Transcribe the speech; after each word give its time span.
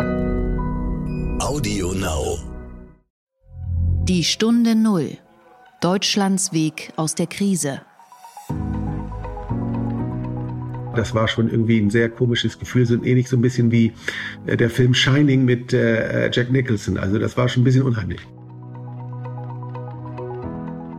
Audio 0.00 1.92
Now. 1.92 2.38
Die 4.04 4.24
Stunde 4.24 4.74
Null. 4.74 5.18
Deutschlands 5.82 6.54
Weg 6.54 6.90
aus 6.96 7.14
der 7.14 7.26
Krise. 7.26 7.82
Das 10.96 11.14
war 11.14 11.28
schon 11.28 11.50
irgendwie 11.50 11.78
ein 11.78 11.90
sehr 11.90 12.08
komisches 12.08 12.58
Gefühl, 12.58 12.86
so 12.86 12.94
ähnlich 12.94 13.28
so 13.28 13.36
ein 13.36 13.42
bisschen 13.42 13.70
wie 13.70 13.92
äh, 14.46 14.56
der 14.56 14.70
Film 14.70 14.94
Shining 14.94 15.44
mit 15.44 15.74
äh, 15.74 16.30
Jack 16.32 16.50
Nicholson. 16.50 16.96
Also 16.96 17.18
das 17.18 17.36
war 17.36 17.48
schon 17.50 17.62
ein 17.62 17.64
bisschen 17.64 17.82
unheimlich. 17.82 18.20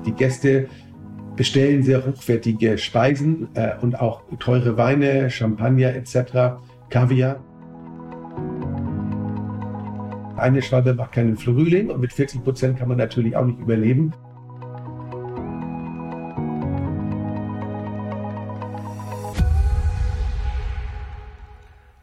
Die 0.06 0.14
Gäste 0.14 0.68
bestellen 1.36 1.82
sehr 1.82 2.06
hochwertige 2.06 2.78
Speisen 2.78 3.50
äh, 3.56 3.72
und 3.82 4.00
auch 4.00 4.22
teure 4.38 4.78
Weine, 4.78 5.32
Champagner 5.32 5.96
etc., 5.96 6.62
Kaviar. 6.92 7.44
Eine 10.42 10.64
Schwalbe 10.64 10.96
macht 10.96 11.12
keinen 11.12 11.38
Frühling 11.38 11.92
und 11.92 12.02
mit 12.02 12.12
40 12.12 12.44
Prozent 12.44 12.80
kann 12.80 12.88
man 12.88 12.98
natürlich 12.98 13.36
auch 13.36 13.46
nicht 13.46 13.60
überleben. 13.60 14.12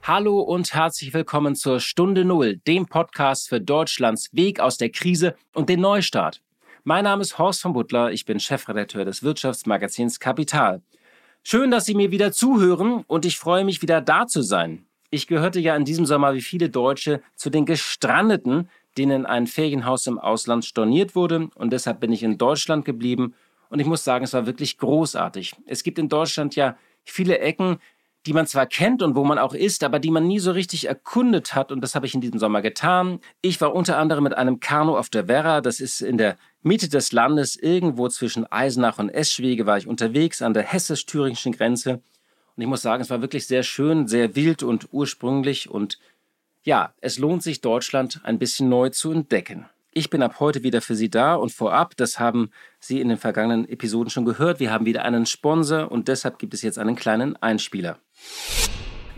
Hallo 0.05 0.39
und 0.39 0.73
herzlich 0.73 1.13
willkommen 1.13 1.57
zur 1.57 1.81
Stunde 1.81 2.25
Null, 2.25 2.59
dem 2.59 2.87
Podcast 2.87 3.49
für 3.49 3.61
Deutschlands 3.61 4.33
Weg 4.33 4.61
aus 4.61 4.79
der 4.79 4.91
Krise 4.91 5.35
und 5.53 5.69
den 5.69 5.81
Neustart. 5.81 6.41
Mein 6.85 7.03
Name 7.03 7.23
ist 7.23 7.41
Horst 7.41 7.61
von 7.61 7.73
Butler, 7.73 8.13
ich 8.13 8.25
bin 8.25 8.39
Chefredakteur 8.39 9.05
des 9.05 9.25
Wirtschaftsmagazins 9.25 10.21
Kapital. 10.21 10.81
Schön, 11.43 11.73
dass 11.73 11.87
Sie 11.87 11.95
mir 11.97 12.13
wieder 12.13 12.31
zuhören 12.31 13.03
und 13.09 13.27
ich 13.27 13.37
freue 13.37 13.65
mich 13.65 13.83
wieder 13.83 14.01
da 14.01 14.29
zu 14.29 14.43
sein. 14.43 14.88
Ich 15.11 15.27
gehörte 15.27 15.61
ja 15.61 15.75
in 15.75 15.85
diesem 15.85 16.07
Sommer 16.07 16.35
wie 16.35 16.43
viele 16.43 16.69
Deutsche 16.69 17.23
zu 17.35 17.51
den 17.51 17.65
Gestrandeten, 17.65 18.69
denen 18.97 19.25
ein 19.27 19.47
Ferienhaus 19.47 20.07
im 20.07 20.19
Ausland 20.19 20.65
storniert 20.65 21.15
wurde 21.15 21.49
und 21.55 21.73
deshalb 21.73 22.01
bin 22.01 22.13
ich 22.13 22.23
in 22.23 22.37
Deutschland 22.37 22.85
geblieben 22.85 23.35
und 23.71 23.81
ich 23.81 23.87
muss 23.87 24.05
sagen, 24.05 24.25
es 24.25 24.33
war 24.33 24.47
wirklich 24.47 24.79
großartig. 24.79 25.55
Es 25.67 25.83
gibt 25.83 25.99
in 25.99 26.09
Deutschland 26.09 26.57
ja 26.57 26.77
viele 27.05 27.39
Ecken, 27.39 27.79
die 28.27 28.33
man 28.33 28.47
zwar 28.47 28.67
kennt 28.67 29.03
und 29.03 29.15
wo 29.15 29.25
man 29.25 29.39
auch 29.39 29.55
ist, 29.55 29.85
aber 29.85 29.99
die 29.99 30.11
man 30.11 30.27
nie 30.27 30.39
so 30.39 30.51
richtig 30.51 30.87
erkundet 30.87 31.55
hat. 31.55 31.73
Und 31.73 31.81
das 31.81 31.95
habe 31.95 32.05
ich 32.05 32.15
in 32.15 32.21
diesem 32.21 32.39
Sommer 32.39 32.61
getan. 32.61 33.21
Ich 33.41 33.61
war 33.61 33.75
unter 33.75 33.97
anderem 33.97 34.25
mit 34.25 34.37
einem 34.37 34.61
Kanu 34.61 34.97
auf 34.97 35.09
der 35.09 35.29
Werra. 35.29 35.61
Das 35.61 35.81
ist 35.81 36.01
in 36.01 36.19
der 36.19 36.37
Mitte 36.63 36.89
des 36.89 37.13
Landes, 37.13 37.57
irgendwo 37.57 38.09
zwischen 38.09 38.45
Eisenach 38.51 38.99
und 38.99 39.09
Eschwege, 39.09 39.67
war 39.67 39.79
ich 39.79 39.87
unterwegs 39.87 40.43
an 40.43 40.53
der 40.53 40.65
hessisch-thüringischen 40.65 41.53
Grenze. 41.53 42.03
Und 42.59 42.63
ich 42.63 42.69
muss 42.69 42.83
sagen, 42.83 43.01
es 43.01 43.11
war 43.11 43.21
wirklich 43.21 43.47
sehr 43.47 43.63
schön, 43.63 44.09
sehr 44.09 44.35
wild 44.35 44.65
und 44.65 44.89
ursprünglich. 44.91 45.71
Und 45.71 46.01
ja, 46.65 46.93
es 47.01 47.17
lohnt 47.17 47.45
sich, 47.45 47.61
Deutschland 47.61 48.21
ein 48.25 48.41
bisschen 48.41 48.69
neu 48.69 48.89
zu 48.89 49.13
entdecken. 49.13 49.67
Ich 49.93 50.11
bin 50.11 50.23
ab 50.23 50.41
heute 50.41 50.65
wieder 50.65 50.81
für 50.81 50.97
Sie 50.97 51.09
da 51.09 51.37
und 51.37 51.53
vorab, 51.53 51.97
das 51.97 52.19
haben 52.19 52.51
Sie 52.81 53.01
in 53.01 53.11
den 53.11 53.17
vergangenen 53.17 53.69
Episoden 53.69 54.11
schon 54.11 54.25
gehört, 54.25 54.59
wir 54.59 54.73
haben 54.73 54.87
wieder 54.87 55.05
einen 55.05 55.25
Sponsor 55.25 55.93
und 55.93 56.09
deshalb 56.09 56.41
gibt 56.41 56.53
es 56.53 56.63
jetzt 56.63 56.81
einen 56.81 56.97
kleinen 56.97 57.37
Einspieler. 57.37 58.01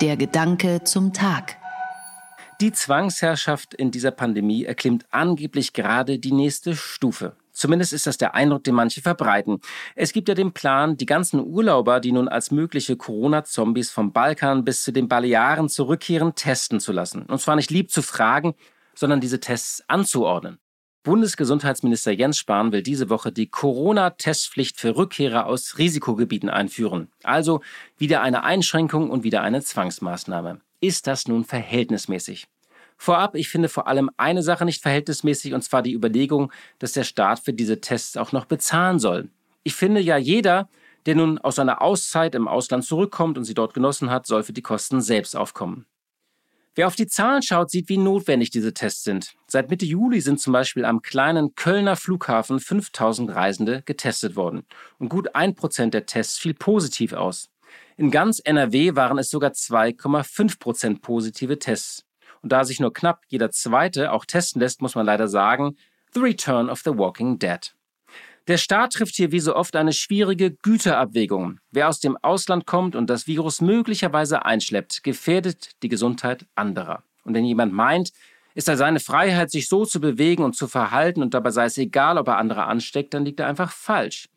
Der 0.00 0.16
Gedanke 0.16 0.82
zum 0.82 1.12
Tag. 1.12 1.58
Die 2.60 2.72
Zwangsherrschaft 2.72 3.72
in 3.74 3.92
dieser 3.92 4.10
Pandemie 4.10 4.64
erklimmt 4.64 5.06
angeblich 5.12 5.74
gerade 5.74 6.18
die 6.18 6.32
nächste 6.32 6.74
Stufe. 6.74 7.36
Zumindest 7.52 7.92
ist 7.92 8.08
das 8.08 8.18
der 8.18 8.34
Eindruck, 8.34 8.64
den 8.64 8.74
manche 8.74 9.00
verbreiten. 9.00 9.60
Es 9.94 10.12
gibt 10.12 10.28
ja 10.28 10.34
den 10.34 10.50
Plan, 10.50 10.96
die 10.96 11.06
ganzen 11.06 11.38
Urlauber, 11.38 12.00
die 12.00 12.10
nun 12.10 12.26
als 12.26 12.50
mögliche 12.50 12.96
Corona-Zombies 12.96 13.92
vom 13.92 14.12
Balkan 14.12 14.64
bis 14.64 14.82
zu 14.82 14.90
den 14.90 15.06
Balearen 15.06 15.68
zurückkehren, 15.68 16.34
testen 16.34 16.80
zu 16.80 16.90
lassen. 16.90 17.22
Und 17.26 17.40
zwar 17.40 17.54
nicht 17.54 17.70
lieb 17.70 17.92
zu 17.92 18.02
fragen, 18.02 18.54
sondern 18.96 19.20
diese 19.20 19.38
Tests 19.38 19.84
anzuordnen. 19.86 20.58
Bundesgesundheitsminister 21.02 22.12
Jens 22.12 22.36
Spahn 22.36 22.72
will 22.72 22.82
diese 22.82 23.08
Woche 23.08 23.32
die 23.32 23.46
Corona-Testpflicht 23.46 24.78
für 24.78 24.96
Rückkehrer 24.96 25.46
aus 25.46 25.78
Risikogebieten 25.78 26.50
einführen. 26.50 27.08
Also 27.22 27.62
wieder 27.96 28.20
eine 28.20 28.44
Einschränkung 28.44 29.08
und 29.08 29.24
wieder 29.24 29.40
eine 29.40 29.62
Zwangsmaßnahme. 29.62 30.60
Ist 30.80 31.06
das 31.06 31.26
nun 31.26 31.44
verhältnismäßig? 31.44 32.48
Vorab, 32.98 33.34
ich 33.34 33.48
finde 33.48 33.70
vor 33.70 33.86
allem 33.86 34.10
eine 34.18 34.42
Sache 34.42 34.66
nicht 34.66 34.82
verhältnismäßig, 34.82 35.54
und 35.54 35.62
zwar 35.62 35.80
die 35.80 35.94
Überlegung, 35.94 36.52
dass 36.78 36.92
der 36.92 37.04
Staat 37.04 37.40
für 37.40 37.54
diese 37.54 37.80
Tests 37.80 38.18
auch 38.18 38.32
noch 38.32 38.44
bezahlen 38.44 38.98
soll. 38.98 39.30
Ich 39.62 39.74
finde 39.74 40.02
ja, 40.02 40.18
jeder, 40.18 40.68
der 41.06 41.14
nun 41.14 41.38
aus 41.38 41.58
einer 41.58 41.80
Auszeit 41.80 42.34
im 42.34 42.46
Ausland 42.46 42.84
zurückkommt 42.84 43.38
und 43.38 43.44
sie 43.44 43.54
dort 43.54 43.72
genossen 43.72 44.10
hat, 44.10 44.26
soll 44.26 44.42
für 44.42 44.52
die 44.52 44.60
Kosten 44.60 45.00
selbst 45.00 45.34
aufkommen. 45.34 45.86
Wer 46.76 46.86
auf 46.86 46.94
die 46.94 47.08
Zahlen 47.08 47.42
schaut, 47.42 47.70
sieht, 47.70 47.88
wie 47.88 47.96
notwendig 47.96 48.50
diese 48.50 48.72
Tests 48.72 49.02
sind. 49.02 49.34
Seit 49.48 49.70
Mitte 49.70 49.84
Juli 49.84 50.20
sind 50.20 50.40
zum 50.40 50.52
Beispiel 50.52 50.84
am 50.84 51.02
kleinen 51.02 51.54
Kölner 51.56 51.96
Flughafen 51.96 52.60
5000 52.60 53.34
Reisende 53.34 53.82
getestet 53.82 54.36
worden. 54.36 54.62
Und 54.98 55.08
gut 55.08 55.34
ein 55.34 55.56
Prozent 55.56 55.94
der 55.94 56.06
Tests 56.06 56.38
fiel 56.38 56.54
positiv 56.54 57.12
aus. 57.12 57.50
In 57.96 58.10
ganz 58.12 58.40
NRW 58.42 58.94
waren 58.94 59.18
es 59.18 59.30
sogar 59.30 59.50
2,5 59.50 60.58
Prozent 60.60 61.02
positive 61.02 61.58
Tests. 61.58 62.04
Und 62.40 62.52
da 62.52 62.64
sich 62.64 62.80
nur 62.80 62.92
knapp 62.92 63.24
jeder 63.28 63.50
zweite 63.50 64.12
auch 64.12 64.24
testen 64.24 64.60
lässt, 64.60 64.80
muss 64.80 64.94
man 64.94 65.06
leider 65.06 65.28
sagen, 65.28 65.76
The 66.14 66.20
Return 66.20 66.70
of 66.70 66.80
the 66.84 66.96
Walking 66.96 67.38
Dead. 67.38 67.74
Der 68.48 68.56
Staat 68.56 68.94
trifft 68.94 69.14
hier 69.14 69.32
wie 69.32 69.40
so 69.40 69.54
oft 69.54 69.76
eine 69.76 69.92
schwierige 69.92 70.50
Güterabwägung. 70.50 71.60
Wer 71.70 71.88
aus 71.88 72.00
dem 72.00 72.16
Ausland 72.16 72.66
kommt 72.66 72.96
und 72.96 73.08
das 73.08 73.26
Virus 73.26 73.60
möglicherweise 73.60 74.44
einschleppt, 74.44 75.04
gefährdet 75.04 75.70
die 75.82 75.88
Gesundheit 75.88 76.46
anderer. 76.54 77.02
Und 77.24 77.34
wenn 77.34 77.44
jemand 77.44 77.72
meint, 77.72 78.12
ist 78.54 78.68
er 78.68 78.76
seine 78.76 79.00
Freiheit, 79.00 79.50
sich 79.50 79.68
so 79.68 79.84
zu 79.84 80.00
bewegen 80.00 80.42
und 80.42 80.56
zu 80.56 80.66
verhalten 80.66 81.22
und 81.22 81.34
dabei 81.34 81.50
sei 81.50 81.66
es 81.66 81.78
egal, 81.78 82.18
ob 82.18 82.28
er 82.28 82.38
andere 82.38 82.64
ansteckt, 82.64 83.14
dann 83.14 83.24
liegt 83.24 83.40
er 83.40 83.46
einfach 83.46 83.70
falsch. 83.70 84.28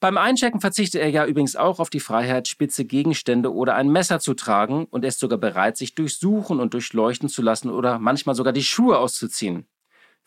Beim 0.00 0.18
Einchecken 0.18 0.60
verzichtet 0.60 1.00
er 1.00 1.08
ja 1.08 1.24
übrigens 1.24 1.56
auch 1.56 1.78
auf 1.78 1.88
die 1.88 2.00
Freiheit, 2.00 2.48
spitze 2.48 2.84
Gegenstände 2.84 3.52
oder 3.54 3.76
ein 3.76 3.88
Messer 3.88 4.20
zu 4.20 4.34
tragen 4.34 4.86
und 4.90 5.04
er 5.04 5.08
ist 5.08 5.20
sogar 5.20 5.38
bereit, 5.38 5.78
sich 5.78 5.94
durchsuchen 5.94 6.60
und 6.60 6.74
durchleuchten 6.74 7.28
zu 7.28 7.40
lassen 7.40 7.70
oder 7.70 7.98
manchmal 7.98 8.34
sogar 8.34 8.52
die 8.52 8.64
Schuhe 8.64 8.98
auszuziehen. 8.98 9.66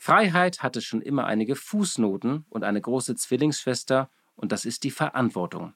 Freiheit 0.02 0.64
hatte 0.64 0.82
schon 0.82 1.02
immer 1.02 1.26
einige 1.26 1.58
Fußnoten 1.58 2.46
und 2.50 2.64
eine 2.64 2.80
große 2.80 3.16
Zwillingsschwester 3.16 4.10
und 4.36 4.54
das 4.54 4.64
ist 4.64 4.86
die 4.86 4.92
Verantwortung. 4.92 5.74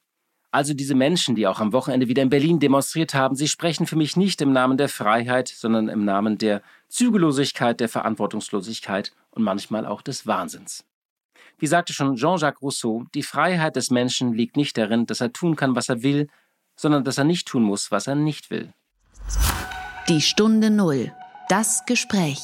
Also 0.50 0.74
diese 0.74 0.96
Menschen, 0.96 1.36
die 1.36 1.46
auch 1.46 1.60
am 1.60 1.74
Wochenende 1.74 2.08
wieder 2.08 2.22
in 2.22 2.30
Berlin 2.30 2.60
demonstriert 2.60 3.14
haben, 3.14 3.36
sie 3.36 3.50
sprechen 3.50 3.86
für 3.86 3.98
mich 3.98 4.16
nicht 4.16 4.42
im 4.42 4.54
Namen 4.54 4.78
der 4.78 4.88
Freiheit, 4.88 5.50
sondern 5.50 5.90
im 5.90 6.06
Namen 6.06 6.38
der 6.38 6.62
Zügellosigkeit, 6.88 7.82
der 7.82 7.90
Verantwortungslosigkeit 7.90 9.12
und 9.32 9.44
manchmal 9.44 9.86
auch 9.86 10.02
des 10.02 10.26
Wahnsinns. 10.26 10.86
Wie 11.58 11.68
sagte 11.68 11.92
schon 11.92 12.16
Jean-Jacques 12.16 12.62
Rousseau, 12.62 13.04
die 13.14 13.24
Freiheit 13.24 13.76
des 13.76 13.92
Menschen 13.92 14.32
liegt 14.32 14.56
nicht 14.56 14.78
darin, 14.78 15.06
dass 15.06 15.20
er 15.20 15.34
tun 15.34 15.58
kann, 15.58 15.76
was 15.76 15.90
er 15.90 16.02
will, 16.02 16.30
sondern 16.78 17.04
dass 17.04 17.18
er 17.18 17.26
nicht 17.26 17.46
tun 17.46 17.64
muss, 17.64 17.92
was 17.92 18.08
er 18.08 18.16
nicht 18.16 18.52
will. 18.52 18.74
Die 20.08 20.22
Stunde 20.22 20.70
Null. 20.70 21.12
Das 21.50 21.86
Gespräch. 21.86 22.40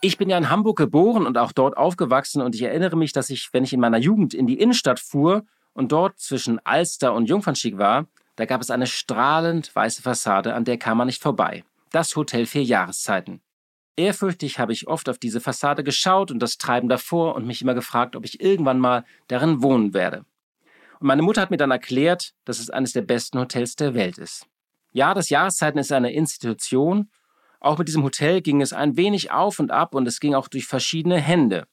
Ich 0.00 0.16
bin 0.16 0.30
ja 0.30 0.38
in 0.38 0.48
Hamburg 0.48 0.78
geboren 0.78 1.26
und 1.26 1.36
auch 1.38 1.50
dort 1.50 1.76
aufgewachsen 1.76 2.40
und 2.40 2.54
ich 2.54 2.62
erinnere 2.62 2.96
mich, 2.96 3.12
dass 3.12 3.30
ich, 3.30 3.48
wenn 3.52 3.64
ich 3.64 3.72
in 3.72 3.80
meiner 3.80 3.98
Jugend 3.98 4.32
in 4.32 4.46
die 4.46 4.60
Innenstadt 4.60 5.00
fuhr 5.00 5.44
und 5.72 5.90
dort 5.90 6.20
zwischen 6.20 6.64
Alster 6.64 7.14
und 7.14 7.28
Jungfernstieg 7.28 7.78
war, 7.78 8.06
da 8.36 8.44
gab 8.44 8.60
es 8.60 8.70
eine 8.70 8.86
strahlend 8.86 9.74
weiße 9.74 10.02
Fassade, 10.02 10.54
an 10.54 10.64
der 10.64 10.78
kam 10.78 10.98
man 10.98 11.08
nicht 11.08 11.20
vorbei. 11.20 11.64
Das 11.90 12.14
Hotel 12.14 12.46
Vier 12.46 12.62
Jahreszeiten. 12.62 13.40
Ehrfürchtig 13.96 14.60
habe 14.60 14.72
ich 14.72 14.86
oft 14.86 15.08
auf 15.08 15.18
diese 15.18 15.40
Fassade 15.40 15.82
geschaut 15.82 16.30
und 16.30 16.38
das 16.38 16.58
Treiben 16.58 16.88
davor 16.88 17.34
und 17.34 17.48
mich 17.48 17.60
immer 17.60 17.74
gefragt, 17.74 18.14
ob 18.14 18.24
ich 18.24 18.40
irgendwann 18.40 18.78
mal 18.78 19.04
darin 19.26 19.60
wohnen 19.64 19.94
werde. 19.94 20.24
Und 21.00 21.08
meine 21.08 21.22
Mutter 21.22 21.40
hat 21.40 21.50
mir 21.50 21.56
dann 21.56 21.72
erklärt, 21.72 22.34
dass 22.44 22.60
es 22.60 22.70
eines 22.70 22.92
der 22.92 23.02
besten 23.02 23.40
Hotels 23.40 23.74
der 23.74 23.94
Welt 23.94 24.18
ist. 24.18 24.46
Ja, 24.92 25.14
das 25.14 25.28
Jahreszeiten 25.28 25.78
ist 25.78 25.90
eine 25.90 26.12
Institution, 26.12 27.10
Auch 27.60 27.78
mit 27.78 27.88
diesem 27.88 28.04
Hotel 28.04 28.40
ging 28.40 28.60
es 28.60 28.72
ein 28.72 28.96
wenig 28.96 29.30
auf 29.30 29.58
und 29.58 29.70
ab 29.70 29.94
und 29.94 30.06
es 30.06 30.20
ging 30.20 30.34
auch 30.34 30.48
durch 30.48 30.66
verschiedene 30.66 31.18
Hände. 31.20 31.66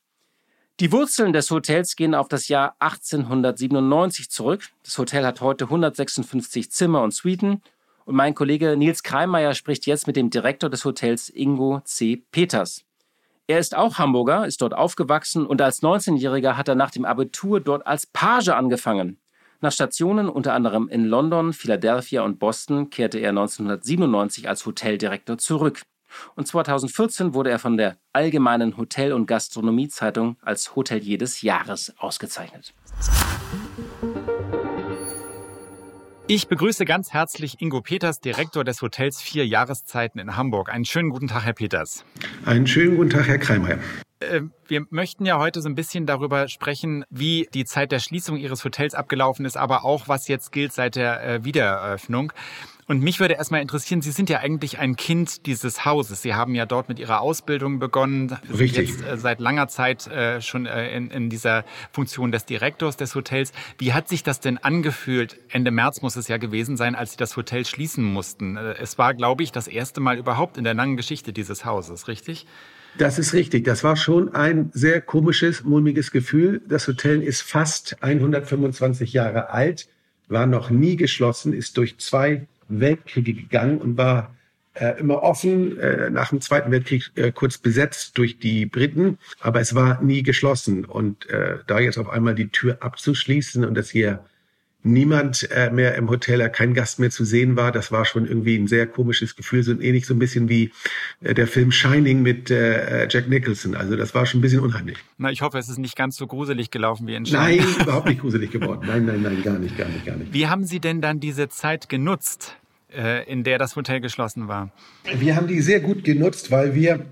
Die 0.82 0.92
Wurzeln 0.92 1.32
des 1.32 1.52
Hotels 1.52 1.96
gehen 1.96 2.14
auf 2.14 2.28
das 2.28 2.50
Jahr 2.50 2.76
1897 2.80 4.30
zurück. 4.30 4.68
Das 4.84 4.98
Hotel 4.98 5.26
hat 5.26 5.40
heute 5.40 5.66
156 5.66 6.70
Zimmer 6.70 7.02
und 7.02 7.14
Suiten. 7.14 7.62
Und 8.04 8.16
mein 8.16 8.36
Kollege 8.36 8.76
Nils 8.76 9.02
Kreimeier 9.02 9.54
spricht 9.54 9.86
jetzt 9.86 10.06
mit 10.06 10.16
dem 10.16 10.30
Direktor 10.30 10.70
des 10.70 10.84
Hotels 10.84 11.30
Ingo 11.30 11.80
C. 11.86 12.24
Peters. 12.32 12.84
Er 13.48 13.60
ist 13.60 13.76
auch 13.76 14.00
Hamburger, 14.00 14.46
ist 14.48 14.62
dort 14.62 14.74
aufgewachsen 14.74 15.46
und 15.46 15.62
als 15.62 15.82
19-Jähriger 15.82 16.58
hat 16.58 16.68
er 16.68 16.76
nach 16.76 16.92
dem 16.92 17.06
Abitur 17.06 17.62
dort 17.62 17.86
als 17.86 18.08
Page 18.08 18.50
angefangen. 18.50 19.18
Nach 19.66 19.72
Stationen 19.72 20.30
unter 20.30 20.54
anderem 20.54 20.90
in 20.90 21.06
London, 21.06 21.52
Philadelphia 21.52 22.22
und 22.22 22.38
Boston 22.38 22.92
kehrte 22.92 23.18
er 23.18 23.30
1997 23.30 24.48
als 24.48 24.64
Hoteldirektor 24.68 25.40
zurück. 25.40 25.82
Und 26.36 26.46
2014 26.46 27.34
wurde 27.34 27.50
er 27.50 27.58
von 27.58 27.76
der 27.76 27.98
Allgemeinen 28.14 28.78
Hotel- 28.78 29.12
und 29.12 29.26
Gastronomiezeitung 29.26 30.38
als 30.44 30.76
Hotelier 30.76 31.18
des 31.18 31.42
Jahres 31.42 31.96
ausgezeichnet. 31.98 32.76
Ich 36.28 36.48
begrüße 36.48 36.86
ganz 36.86 37.14
herzlich 37.14 37.62
Ingo 37.62 37.82
Peters, 37.82 38.20
Direktor 38.20 38.64
des 38.64 38.82
Hotels 38.82 39.22
Vier 39.22 39.46
Jahreszeiten 39.46 40.20
in 40.20 40.36
Hamburg. 40.36 40.74
Einen 40.74 40.84
schönen 40.84 41.12
guten 41.12 41.28
Tag, 41.28 41.46
Herr 41.46 41.54
Peters. 41.54 42.04
Einen 42.46 42.66
schönen 42.66 42.98
guten 42.98 43.12
Tag, 43.12 43.28
Herr 43.28 43.38
Kreimeier. 43.38 43.78
Äh, 44.22 44.42
wir 44.68 44.88
möchten 44.90 45.28
ja 45.28 45.38
heute 45.38 45.62
so 45.62 45.70
ein 45.70 45.76
bisschen 45.76 46.08
darüber 46.08 46.48
sprechen, 46.48 47.06
wie 47.12 47.48
die 47.54 47.64
Zeit 47.64 47.92
der 47.92 48.00
Schließung 48.00 48.38
Ihres 48.38 48.66
Hotels 48.66 48.96
abgelaufen 48.96 49.46
ist, 49.46 49.56
aber 49.56 49.86
auch 49.86 50.08
was 50.08 50.28
jetzt 50.28 50.52
gilt 50.52 50.74
seit 50.74 50.96
der 50.96 51.24
äh, 51.24 51.44
Wiedereröffnung. 51.46 52.34
Und 52.88 53.02
mich 53.02 53.20
würde 53.20 53.34
erstmal 53.34 53.62
interessieren, 53.62 54.02
Sie 54.02 54.12
sind 54.12 54.30
ja 54.30 54.40
eigentlich 54.40 54.78
ein 54.78 54.96
Kind 54.96 55.48
dieses 55.48 55.86
Hauses. 55.86 56.22
Sie 56.22 56.36
haben 56.36 56.54
ja 56.54 56.68
dort 56.68 56.88
mit 56.88 57.00
Ihrer 57.00 57.20
Ausbildung 57.20 57.80
begonnen. 57.80 58.38
Richtig. 58.56 58.90
Jetzt 58.90 59.04
äh, 59.04 59.18
seit 59.18 59.40
langer 59.40 59.68
Zeit 59.68 60.06
äh, 60.06 60.40
schon 60.40 60.68
äh, 60.68 60.96
in, 60.96 61.10
in 61.10 61.30
dieser 61.32 61.66
Funktion 61.92 62.32
des 62.32 62.46
Direktors 62.46 62.96
des 62.96 63.16
Hotels. 63.16 63.54
Wie 63.80 63.94
hat 63.94 64.08
sich 64.08 64.22
das 64.22 64.40
denn 64.40 64.60
angefühlt? 64.60 65.40
Ende 65.50 65.72
März 65.72 66.04
muss 66.04 66.16
es 66.16 66.28
ja 66.28 66.38
gewesen 66.38 66.78
sein, 66.78 66.94
als 66.94 67.12
Sie 67.12 67.18
das 67.18 67.36
Hotel 67.36 67.66
schließen 67.66 68.04
mussten. 68.04 68.56
Äh, 68.56 68.76
es 68.80 69.00
war, 69.00 69.16
glaube 69.16 69.42
ich, 69.42 69.52
das 69.52 69.68
erste 69.68 70.00
Mal 70.00 70.20
überhaupt 70.20 70.58
in 70.58 70.64
der 70.64 70.76
langen 70.76 70.96
Geschichte 70.96 71.34
dieses 71.34 71.66
Hauses, 71.66 72.08
richtig? 72.08 72.46
Das 73.00 73.18
ist 73.18 73.34
richtig. 73.34 73.66
Das 73.66 73.84
war 73.84 73.96
schon 73.96 74.36
ein 74.36 74.70
sehr 74.74 75.02
komisches, 75.02 75.64
mulmiges 75.64 76.12
Gefühl. 76.12 76.62
Das 76.68 76.88
Hotel 76.88 77.24
ist 77.24 77.42
fast 77.42 78.02
125 78.04 79.12
Jahre 79.12 79.50
alt, 79.50 79.88
war 80.28 80.46
noch 80.46 80.70
nie 80.70 80.96
geschlossen, 80.96 81.52
ist 81.52 81.78
durch 81.78 81.98
zwei 81.98 82.48
Weltkriege 82.68 83.34
gegangen 83.34 83.80
und 83.80 83.98
war 83.98 84.36
äh, 84.76 85.00
immer 85.00 85.24
offen, 85.24 85.80
äh, 85.80 86.10
nach 86.10 86.30
dem 86.30 86.42
Zweiten 86.42 86.72
Weltkrieg 86.72 87.12
äh, 87.16 87.32
kurz 87.32 87.58
besetzt 87.58 88.18
durch 88.18 88.40
die 88.40 88.66
Briten, 88.66 89.18
aber 89.40 89.62
es 89.62 89.74
war 89.74 90.02
nie 90.02 90.24
geschlossen. 90.24 90.86
Und 90.86 91.30
äh, 91.30 91.60
da 91.68 91.80
jetzt 91.80 91.98
auf 91.98 92.10
einmal 92.10 92.36
die 92.36 92.50
Tür 92.50 92.78
abzuschließen 92.82 93.64
und 93.66 93.76
das 93.76 93.90
hier 93.90 94.26
niemand 94.86 95.50
äh, 95.52 95.70
mehr 95.70 95.96
im 95.96 96.10
Hotel, 96.10 96.40
äh, 96.42 96.50
kein 96.50 96.74
Gast 96.74 97.00
mehr 97.00 97.10
zu 97.10 97.26
sehen 97.26 97.56
war. 97.56 97.72
Das 97.72 97.92
war 97.92 98.06
schon 98.06 98.26
irgendwie 98.26 98.56
ein 98.56 98.68
sehr 98.68 98.88
komisches 98.88 99.36
Gefühl, 99.36 99.64
so 99.64 99.72
ähnlich 99.80 100.06
so 100.06 100.14
ein 100.14 100.20
bisschen 100.20 100.48
wie 100.48 100.72
äh, 101.22 101.34
der 101.34 101.48
Film 101.48 101.72
Shining 101.72 102.22
mit 102.22 102.52
äh, 102.52 103.08
Jack 103.10 103.28
Nicholson. 103.28 103.76
Also 103.76 103.96
das 103.96 104.14
war 104.16 104.26
schon 104.26 104.40
ein 104.40 104.42
bisschen 104.42 104.60
unheimlich. 104.60 104.98
Na, 105.18 105.32
ich 105.32 105.42
hoffe, 105.42 105.58
es 105.58 105.68
ist 105.68 105.80
nicht 105.80 105.96
ganz 105.96 106.16
so 106.16 106.28
gruselig 106.28 106.72
gelaufen 106.72 107.08
wie 107.08 107.16
in 107.16 107.26
Shining. 107.26 107.66
Nein, 107.66 107.76
überhaupt 107.82 108.08
nicht 108.08 108.22
gruselig 108.22 108.52
geworden. 108.52 108.86
Nein, 108.88 109.06
nein, 109.06 109.22
nein, 109.22 109.42
gar 109.44 109.58
nicht, 109.58 109.78
gar 109.78 109.88
nicht, 109.88 110.06
gar 110.06 110.16
nicht. 110.16 110.34
Wie 110.34 110.48
haben 110.48 110.66
Sie 110.66 110.80
denn 110.80 111.02
dann 111.02 111.20
diese 111.20 111.50
Zeit 111.50 111.90
genutzt, 111.90 112.56
äh, 112.96 113.30
in 113.30 113.44
der 113.44 113.58
das 113.58 113.76
Hotel 113.76 114.00
geschlossen 114.00 114.48
war? 114.48 114.72
Wir 115.18 115.36
haben 115.36 115.48
die 115.48 115.62
sehr 115.62 115.80
gut 115.80 116.04
genutzt, 116.04 116.52
weil 116.52 116.76
wir 116.76 117.06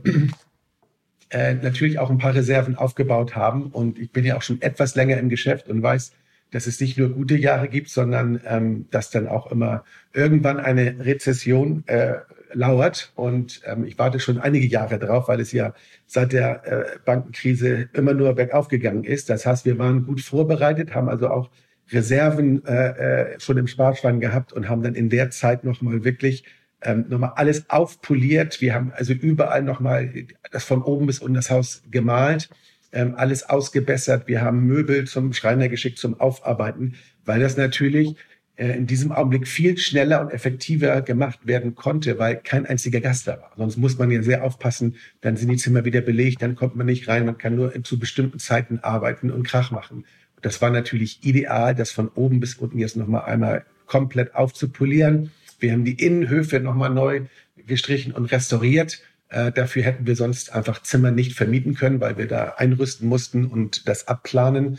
äh, 1.30 1.56
natürlich 1.56 1.98
auch 1.98 2.12
ein 2.12 2.20
paar 2.20 2.36
Reserven 2.36 2.76
aufgebaut 2.76 3.36
haben. 3.36 3.68
Und 3.72 3.98
ich 3.98 4.12
bin 4.12 4.24
ja 4.24 4.38
auch 4.38 4.44
schon 4.44 4.62
etwas 4.62 4.96
länger 4.96 5.18
im 5.18 5.30
Geschäft 5.30 5.68
und 5.68 5.82
weiß, 5.82 6.14
dass 6.54 6.68
es 6.68 6.80
nicht 6.80 6.98
nur 7.00 7.10
gute 7.10 7.36
Jahre 7.36 7.68
gibt, 7.68 7.90
sondern 7.90 8.40
ähm, 8.46 8.86
dass 8.92 9.10
dann 9.10 9.28
auch 9.28 9.52
immer 9.52 9.84
irgendwann 10.14 10.60
eine 10.60 11.04
Rezession 11.04 11.84
äh, 11.88 12.18
lauert. 12.54 13.12
Und 13.16 13.62
ähm, 13.66 13.86
ich 13.86 13.98
warte 13.98 14.20
schon 14.20 14.38
einige 14.38 14.68
Jahre 14.68 15.00
drauf, 15.00 15.28
weil 15.28 15.40
es 15.40 15.52
ja 15.52 15.74
seit 16.06 16.32
der 16.32 16.66
äh, 16.66 17.00
Bankenkrise 17.04 17.90
immer 17.94 18.14
nur 18.14 18.36
bergauf 18.36 18.68
gegangen 18.68 19.04
ist. 19.04 19.32
Das 19.32 19.48
heißt, 19.48 19.66
wir 19.66 19.80
waren 19.80 20.06
gut 20.06 20.22
vorbereitet, 20.22 20.94
haben 20.94 21.10
also 21.10 21.30
auch 21.30 21.50
Reserven 21.92 22.64
äh, 22.66 23.34
äh, 23.34 23.40
schon 23.40 23.58
im 23.58 23.68
Sparschwein 23.68 24.20
gehabt 24.20 24.54
und 24.54 24.70
haben 24.70 24.84
dann 24.84 24.94
in 24.94 25.10
der 25.10 25.32
Zeit 25.32 25.64
nochmal 25.64 26.04
wirklich 26.04 26.46
ähm, 26.84 27.06
nochmal 27.10 27.34
alles 27.36 27.68
aufpoliert. 27.72 28.62
Wir 28.62 28.76
haben 28.76 28.92
also 28.96 29.14
überall 29.14 29.64
nochmal 29.64 30.14
das 30.52 30.66
von 30.66 30.84
oben 30.84 31.08
bis 31.08 31.20
unten 31.20 31.36
das 31.36 31.50
Haus 31.50 31.82
gemalt 31.90 32.50
ähm, 32.94 33.16
alles 33.16 33.50
ausgebessert. 33.50 34.28
Wir 34.28 34.42
haben 34.42 34.66
Möbel 34.66 35.06
zum 35.06 35.34
Schreiner 35.34 35.68
geschickt 35.68 35.98
zum 35.98 36.20
Aufarbeiten, 36.20 36.96
weil 37.26 37.40
das 37.40 37.58
natürlich 37.58 38.16
äh, 38.56 38.78
in 38.78 38.86
diesem 38.86 39.12
Augenblick 39.12 39.48
viel 39.48 39.78
schneller 39.78 40.22
und 40.22 40.32
effektiver 40.32 41.02
gemacht 41.02 41.40
werden 41.46 41.74
konnte, 41.76 42.20
weil 42.20 42.36
kein 42.36 42.66
einziger 42.66 43.02
Gast 43.02 43.28
da 43.28 43.34
war. 43.42 43.52
Sonst 43.58 43.78
muss 43.78 43.98
man 43.98 44.12
ja 44.12 44.22
sehr 44.22 44.44
aufpassen, 44.44 44.96
dann 45.22 45.38
sind 45.38 45.50
die 45.50 45.58
Zimmer 45.58 45.86
wieder 45.86 46.02
belegt, 46.02 46.42
dann 46.42 46.56
kommt 46.56 46.76
man 46.76 46.86
nicht 46.86 47.08
rein, 47.08 47.26
man 47.26 47.38
kann 47.38 47.56
nur 47.56 47.84
zu 47.84 47.98
bestimmten 47.98 48.40
Zeiten 48.40 48.80
arbeiten 48.80 49.32
und 49.32 49.44
Krach 49.44 49.72
machen. 49.72 50.06
Das 50.44 50.62
war 50.62 50.70
natürlich 50.70 51.24
ideal, 51.24 51.74
das 51.74 51.92
von 51.92 52.10
oben 52.10 52.40
bis 52.40 52.56
unten 52.56 52.78
jetzt 52.78 52.96
nochmal 52.96 53.24
einmal 53.24 53.66
komplett 53.88 54.36
aufzupolieren. 54.36 55.32
Wir 55.60 55.72
haben 55.72 55.86
die 55.86 55.94
Innenhöfe 55.94 56.60
nochmal 56.60 56.90
neu 56.90 57.22
gestrichen 57.66 58.12
und 58.12 58.26
restauriert. 58.26 59.02
Äh, 59.34 59.52
dafür 59.52 59.84
hätten 59.84 60.06
wir 60.06 60.16
sonst 60.16 60.54
einfach 60.54 60.84
Zimmer 60.84 61.12
nicht 61.12 61.34
vermieten 61.34 61.74
können, 61.74 62.00
weil 62.00 62.18
wir 62.18 62.28
da 62.28 62.56
einrüsten 62.58 63.10
mussten 63.10 63.46
und 63.46 63.88
das 63.88 64.08
abplanen. 64.08 64.78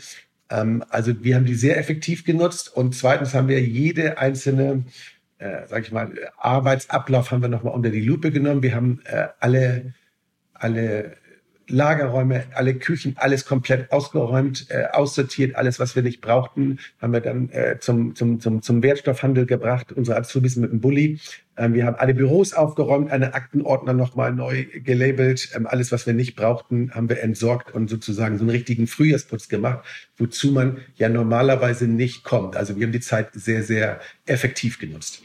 Ähm, 0.49 0.83
also 0.89 1.23
wir 1.23 1.35
haben 1.35 1.45
die 1.45 1.55
sehr 1.55 1.77
effektiv 1.77 2.23
genutzt 2.23 2.75
und 2.75 2.95
zweitens 2.95 3.33
haben 3.33 3.49
wir 3.49 3.61
jede 3.61 4.17
einzelne, 4.17 4.85
äh, 5.39 5.67
sag 5.67 5.83
ich 5.83 5.91
mal, 5.91 6.13
Arbeitsablauf 6.37 7.31
haben 7.31 7.41
wir 7.41 7.49
nochmal 7.49 7.73
unter 7.73 7.89
die 7.89 8.01
Lupe 8.01 8.31
genommen. 8.31 8.63
Wir 8.63 8.75
haben 8.75 9.01
äh, 9.05 9.27
alle 9.39 9.93
alle 10.55 11.17
Lagerräume, 11.67 12.43
alle 12.53 12.75
Küchen, 12.75 13.15
alles 13.17 13.45
komplett 13.45 13.91
ausgeräumt, 13.91 14.67
äh, 14.69 14.85
aussortiert, 14.91 15.55
alles, 15.55 15.79
was 15.79 15.95
wir 15.95 16.03
nicht 16.03 16.21
brauchten, 16.21 16.79
haben 17.01 17.13
wir 17.13 17.21
dann 17.21 17.49
äh, 17.49 17.77
zum, 17.79 18.15
zum, 18.15 18.39
zum, 18.39 18.61
zum 18.61 18.83
Wertstoffhandel 18.83 19.45
gebracht, 19.45 19.91
unsere 19.91 20.17
Azubis 20.17 20.55
mit 20.55 20.71
dem 20.71 20.81
Bulli. 20.81 21.19
Ähm, 21.57 21.73
wir 21.73 21.85
haben 21.85 21.95
alle 21.95 22.13
Büros 22.13 22.53
aufgeräumt, 22.53 23.11
eine 23.11 23.33
Aktenordner 23.33 23.93
nochmal 23.93 24.33
neu 24.33 24.65
gelabelt. 24.83 25.49
Ähm, 25.55 25.67
alles, 25.67 25.91
was 25.91 26.05
wir 26.05 26.13
nicht 26.13 26.35
brauchten, 26.35 26.91
haben 26.93 27.09
wir 27.09 27.21
entsorgt 27.21 27.73
und 27.73 27.89
sozusagen 27.89 28.37
so 28.37 28.43
einen 28.43 28.51
richtigen 28.51 28.87
Frühjahrsputz 28.87 29.47
gemacht, 29.47 29.85
wozu 30.17 30.51
man 30.51 30.77
ja 30.95 31.09
normalerweise 31.09 31.87
nicht 31.87 32.23
kommt. 32.23 32.55
Also 32.55 32.75
wir 32.75 32.85
haben 32.85 32.93
die 32.93 32.99
Zeit 32.99 33.29
sehr, 33.33 33.63
sehr 33.63 33.99
effektiv 34.25 34.79
genutzt. 34.79 35.23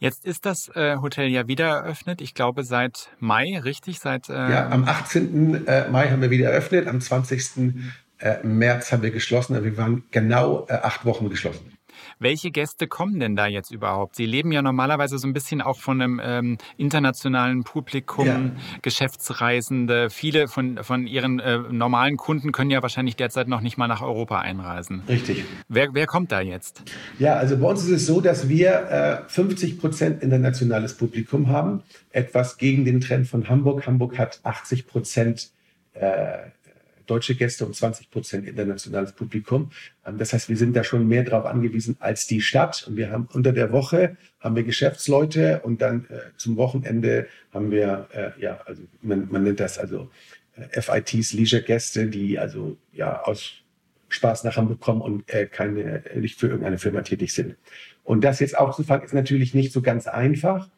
Jetzt 0.00 0.24
ist 0.24 0.46
das 0.46 0.68
äh, 0.74 0.96
Hotel 0.96 1.28
ja 1.28 1.46
wieder 1.46 1.66
eröffnet. 1.66 2.22
Ich 2.22 2.32
glaube 2.32 2.64
seit 2.64 3.10
Mai, 3.18 3.60
richtig? 3.62 4.00
Seit 4.00 4.30
äh 4.30 4.32
ja, 4.32 4.70
am 4.70 4.84
18. 4.84 5.66
Äh, 5.66 5.90
Mai 5.90 6.08
haben 6.08 6.22
wir 6.22 6.30
wieder 6.30 6.48
eröffnet. 6.50 6.88
Am 6.88 7.02
20. 7.02 7.82
Äh, 8.18 8.42
März 8.42 8.92
haben 8.92 9.02
wir 9.02 9.10
geschlossen. 9.10 9.54
Also 9.54 9.66
wir 9.66 9.76
waren 9.76 10.04
genau 10.10 10.66
äh, 10.68 10.72
acht 10.72 11.04
Wochen 11.04 11.28
geschlossen. 11.28 11.70
Welche 12.22 12.50
Gäste 12.50 12.86
kommen 12.86 13.18
denn 13.18 13.34
da 13.34 13.46
jetzt 13.46 13.70
überhaupt? 13.70 14.14
Sie 14.14 14.26
leben 14.26 14.52
ja 14.52 14.60
normalerweise 14.60 15.18
so 15.18 15.26
ein 15.26 15.32
bisschen 15.32 15.62
auch 15.62 15.80
von 15.80 16.02
einem 16.02 16.20
ähm, 16.22 16.58
internationalen 16.76 17.64
Publikum, 17.64 18.26
ja. 18.26 18.40
Geschäftsreisende. 18.82 20.10
Viele 20.10 20.46
von, 20.46 20.84
von 20.84 21.06
Ihren 21.06 21.40
äh, 21.40 21.58
normalen 21.70 22.18
Kunden 22.18 22.52
können 22.52 22.70
ja 22.70 22.82
wahrscheinlich 22.82 23.16
derzeit 23.16 23.48
noch 23.48 23.62
nicht 23.62 23.78
mal 23.78 23.88
nach 23.88 24.02
Europa 24.02 24.38
einreisen. 24.38 25.02
Richtig. 25.08 25.46
Wer, 25.68 25.94
wer 25.94 26.06
kommt 26.06 26.30
da 26.30 26.42
jetzt? 26.42 26.82
Ja, 27.18 27.36
also 27.36 27.56
bei 27.56 27.66
uns 27.66 27.84
ist 27.84 27.90
es 27.90 28.06
so, 28.06 28.20
dass 28.20 28.50
wir 28.50 29.24
äh, 29.26 29.28
50 29.30 29.80
Prozent 29.80 30.22
internationales 30.22 30.98
Publikum 30.98 31.48
haben. 31.48 31.82
Etwas 32.10 32.58
gegen 32.58 32.84
den 32.84 33.00
Trend 33.00 33.28
von 33.28 33.48
Hamburg. 33.48 33.86
Hamburg 33.86 34.18
hat 34.18 34.40
80 34.42 34.86
Prozent 34.86 35.52
äh, 35.94 36.50
deutsche 37.10 37.34
Gäste 37.34 37.66
und 37.66 37.74
20 37.74 38.10
Prozent 38.10 38.46
internationales 38.46 39.12
Publikum. 39.12 39.70
Ähm, 40.06 40.18
das 40.18 40.32
heißt, 40.32 40.48
wir 40.48 40.56
sind 40.56 40.74
da 40.76 40.84
schon 40.84 41.08
mehr 41.08 41.24
drauf 41.24 41.44
angewiesen 41.44 41.96
als 42.00 42.26
die 42.26 42.40
Stadt. 42.40 42.86
Und 42.86 42.96
wir 42.96 43.10
haben 43.10 43.28
unter 43.32 43.52
der 43.52 43.72
Woche 43.72 44.16
haben 44.38 44.56
wir 44.56 44.62
Geschäftsleute 44.62 45.60
und 45.60 45.82
dann 45.82 46.06
äh, 46.08 46.18
zum 46.36 46.56
Wochenende 46.56 47.26
haben 47.52 47.70
wir, 47.70 48.08
äh, 48.12 48.40
ja, 48.40 48.60
also 48.64 48.82
man, 49.02 49.28
man 49.30 49.42
nennt 49.42 49.60
das 49.60 49.78
also 49.78 50.10
äh, 50.56 50.80
FITs, 50.80 51.32
Leisure-Gäste, 51.32 52.06
die 52.06 52.38
also 52.38 52.76
ja 52.92 53.22
aus 53.22 53.52
Spaß 54.08 54.44
nach 54.44 54.56
Hamburg 54.56 54.80
kommen 54.80 55.00
und 55.00 55.28
äh, 55.32 55.46
keine, 55.46 56.02
nicht 56.14 56.38
für 56.38 56.48
irgendeine 56.48 56.78
Firma 56.78 57.02
tätig 57.02 57.32
sind. 57.32 57.56
Und 58.04 58.22
das 58.22 58.40
jetzt 58.40 58.56
aufzufangen, 58.56 59.04
ist 59.04 59.14
natürlich 59.14 59.54
nicht 59.54 59.72
so 59.72 59.82
ganz 59.82 60.06
einfach. 60.06 60.68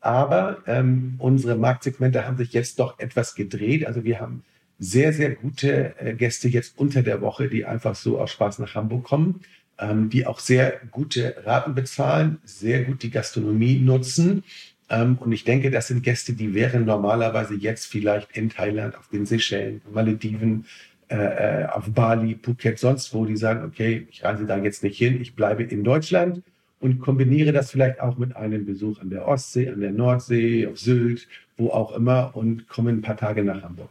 Aber 0.00 0.62
ähm, 0.66 1.14
unsere 1.18 1.56
Marktsegmente 1.56 2.26
haben 2.26 2.36
sich 2.36 2.52
jetzt 2.52 2.80
doch 2.80 2.98
etwas 2.98 3.36
gedreht. 3.36 3.86
Also 3.86 4.02
wir 4.02 4.20
haben 4.20 4.42
sehr, 4.82 5.12
sehr 5.12 5.30
gute 5.30 5.94
äh, 6.00 6.14
Gäste 6.14 6.48
jetzt 6.48 6.74
unter 6.76 7.02
der 7.02 7.20
Woche, 7.20 7.48
die 7.48 7.64
einfach 7.64 7.94
so 7.94 8.18
aus 8.18 8.32
Spaß 8.32 8.58
nach 8.58 8.74
Hamburg 8.74 9.04
kommen, 9.04 9.40
ähm, 9.78 10.10
die 10.10 10.26
auch 10.26 10.40
sehr 10.40 10.80
gute 10.90 11.36
Raten 11.44 11.74
bezahlen, 11.76 12.38
sehr 12.44 12.82
gut 12.82 13.04
die 13.04 13.10
Gastronomie 13.10 13.78
nutzen. 13.78 14.42
Ähm, 14.90 15.18
und 15.20 15.30
ich 15.30 15.44
denke, 15.44 15.70
das 15.70 15.86
sind 15.86 16.02
Gäste, 16.02 16.32
die 16.32 16.52
wären 16.52 16.84
normalerweise 16.84 17.54
jetzt 17.54 17.86
vielleicht 17.86 18.36
in 18.36 18.50
Thailand, 18.50 18.96
auf 18.96 19.06
den 19.06 19.24
Seychellen, 19.24 19.82
Malediven, 19.92 20.66
äh, 21.08 21.62
äh, 21.62 21.66
auf 21.66 21.88
Bali, 21.90 22.36
Phuket, 22.42 22.80
sonst 22.80 23.14
wo, 23.14 23.24
die 23.24 23.36
sagen, 23.36 23.64
okay, 23.64 24.08
ich 24.10 24.24
reise 24.24 24.46
da 24.46 24.58
jetzt 24.58 24.82
nicht 24.82 24.98
hin, 24.98 25.20
ich 25.20 25.36
bleibe 25.36 25.62
in 25.62 25.84
Deutschland 25.84 26.42
und 26.80 26.98
kombiniere 26.98 27.52
das 27.52 27.70
vielleicht 27.70 28.00
auch 28.00 28.18
mit 28.18 28.34
einem 28.34 28.66
Besuch 28.66 29.00
an 29.00 29.10
der 29.10 29.28
Ostsee, 29.28 29.68
an 29.68 29.80
der 29.80 29.92
Nordsee, 29.92 30.66
auf 30.66 30.80
Sylt, 30.80 31.28
wo 31.56 31.68
auch 31.68 31.94
immer 31.94 32.34
und 32.34 32.66
komme 32.66 32.90
ein 32.90 33.02
paar 33.02 33.16
Tage 33.16 33.44
nach 33.44 33.62
Hamburg. 33.62 33.90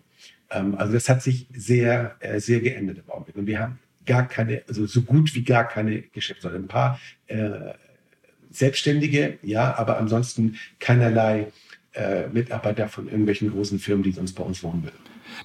Ähm, 0.52 0.76
also 0.78 0.94
das 0.94 1.10
hat 1.10 1.22
sich 1.22 1.48
sehr, 1.54 2.16
äh, 2.20 2.40
sehr 2.40 2.60
geändert 2.60 3.00
im 3.06 3.10
Augenblick. 3.10 3.36
Und 3.36 3.48
wir 3.48 3.60
haben 3.60 3.80
gar 4.06 4.28
keine, 4.28 4.64
also 4.68 4.86
so 4.86 5.02
gut 5.02 5.34
wie 5.36 5.44
gar 5.44 5.68
keine 5.68 6.02
Geschäftsleute. 6.02 6.56
Ein 6.56 6.68
paar 6.68 7.00
äh, 7.28 7.74
Selbstständige, 8.52 9.38
ja, 9.42 9.78
aber 9.78 9.98
ansonsten 9.98 10.58
keinerlei 10.80 11.48
äh, 11.94 12.28
Mitarbeiter 12.28 12.88
von 12.90 13.08
irgendwelchen 13.08 13.52
großen 13.52 13.80
Firmen, 13.80 14.04
die 14.04 14.12
sonst 14.12 14.34
bei 14.34 14.44
uns 14.44 14.64
wohnen 14.64 14.84
würden. 14.84 14.98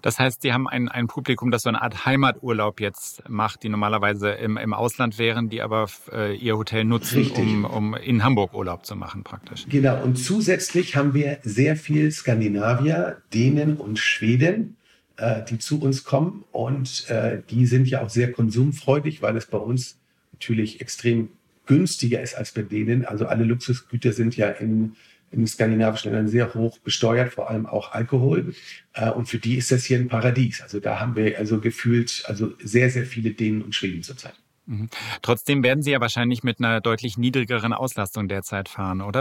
Das 0.03 0.19
heißt, 0.19 0.43
Sie 0.43 0.53
haben 0.53 0.69
ein, 0.69 0.89
ein 0.89 1.07
Publikum, 1.07 1.51
das 1.51 1.63
so 1.63 1.69
eine 1.69 1.81
Art 1.81 2.07
Heimaturlaub 2.07 2.81
jetzt 2.81 3.29
macht, 3.29 3.63
die 3.63 3.69
normalerweise 3.69 4.31
im, 4.31 4.57
im 4.57 4.75
Ausland 4.75 5.19
wären, 5.19 5.49
die 5.49 5.63
aber 5.63 5.87
äh, 6.13 6.35
ihr 6.37 6.57
Hotel 6.57 6.85
nutzen, 6.85 7.31
um, 7.31 7.65
um 7.65 7.95
in 7.95 8.25
Hamburg 8.25 8.55
Urlaub 8.55 8.85
zu 8.85 8.97
machen 8.97 9.23
praktisch. 9.23 9.67
Genau, 9.69 10.03
und 10.03 10.17
zusätzlich 10.17 10.97
haben 10.97 11.15
wir 11.15 11.39
sehr 11.43 11.77
viel 11.77 12.11
Skandinavier, 12.11 13.23
Dänen 13.33 13.77
und 13.77 13.99
Schweden, 13.99 14.77
äh, 15.17 15.43
die 15.45 15.59
zu 15.59 15.81
uns 15.81 16.05
kommen 16.05 16.45
und 16.53 17.09
äh, 17.09 17.43
die 17.51 17.67
sind 17.67 17.89
ja 17.89 18.03
auch 18.03 18.11
sehr 18.11 18.33
konsumfreudig, 18.33 19.23
weil 19.23 19.37
es 19.37 19.47
bei 19.47 19.59
uns 19.59 19.99
natürlich 20.33 20.81
extrem 20.81 21.31
günstiger 21.67 22.21
ist 22.23 22.35
als 22.35 22.53
bei 22.53 22.63
denen. 22.63 23.05
Also 23.05 23.27
alle 23.27 23.45
Luxusgüter 23.45 24.13
sind 24.13 24.37
ja 24.37 24.49
in, 24.49 24.95
in 25.31 25.47
skandinavischen 25.47 26.13
Ländern 26.13 26.29
sehr 26.29 26.55
hoch 26.55 26.79
besteuert, 26.79 27.33
vor 27.33 27.51
allem 27.51 27.67
auch 27.67 27.93
Alkohol. 27.93 28.55
Äh, 28.93 29.11
und 29.11 29.27
für 29.29 29.39
die 29.39 29.57
ist 29.57 29.73
das 29.73 29.85
hier 29.85 29.99
ein 29.99 30.09
Paradies. 30.09 30.63
Also 30.63 30.81
da 30.81 31.01
haben 31.01 31.17
wir 31.17 31.39
also 31.39 31.61
gefühlt 31.61 32.25
also 32.27 32.53
sehr, 32.63 32.91
sehr 32.91 33.07
viele 33.07 33.31
Dänen 33.33 33.63
und 33.63 33.75
Schweden 33.75 34.03
zurzeit. 34.03 34.35
Mhm. 34.67 34.89
Trotzdem 35.23 35.63
werden 35.63 35.83
Sie 35.83 35.93
ja 35.93 36.01
wahrscheinlich 36.01 36.43
mit 36.43 36.59
einer 36.59 36.81
deutlich 36.81 37.17
niedrigeren 37.17 37.73
Auslastung 37.73 38.27
derzeit 38.27 38.69
fahren, 38.69 39.01
oder? 39.01 39.21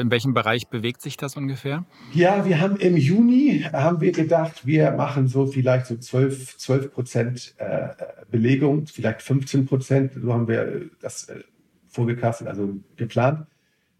In 0.00 0.10
welchem 0.10 0.34
Bereich 0.34 0.68
bewegt 0.68 1.02
sich 1.02 1.16
das 1.16 1.36
ungefähr? 1.36 1.84
Ja, 2.12 2.44
wir 2.46 2.60
haben 2.60 2.76
im 2.76 2.96
Juni 2.96 3.66
haben 3.72 4.00
wir 4.00 4.12
gedacht, 4.12 4.66
wir 4.66 4.92
machen 4.92 5.26
so 5.26 5.46
vielleicht 5.46 5.86
so 5.86 5.96
12, 5.96 6.58
12 6.58 6.92
Prozent 6.92 7.54
äh, 7.58 7.88
Belegung, 8.30 8.86
vielleicht 8.86 9.22
15 9.22 9.66
Prozent. 9.66 10.12
So 10.14 10.32
haben 10.32 10.46
wir 10.46 10.90
das 11.00 11.28
äh, 11.28 11.40
vorgekastet, 11.88 12.46
also 12.46 12.74
geplant. 12.96 13.46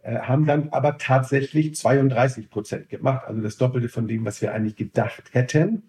Haben 0.04 0.44
dann 0.44 0.68
aber 0.68 0.98
tatsächlich 0.98 1.74
32 1.76 2.50
Prozent 2.50 2.90
gemacht, 2.90 3.22
also 3.26 3.40
das 3.40 3.56
Doppelte 3.56 3.88
von 3.88 4.06
dem, 4.06 4.26
was 4.26 4.42
wir 4.42 4.52
eigentlich 4.52 4.76
gedacht 4.76 5.32
hätten. 5.32 5.84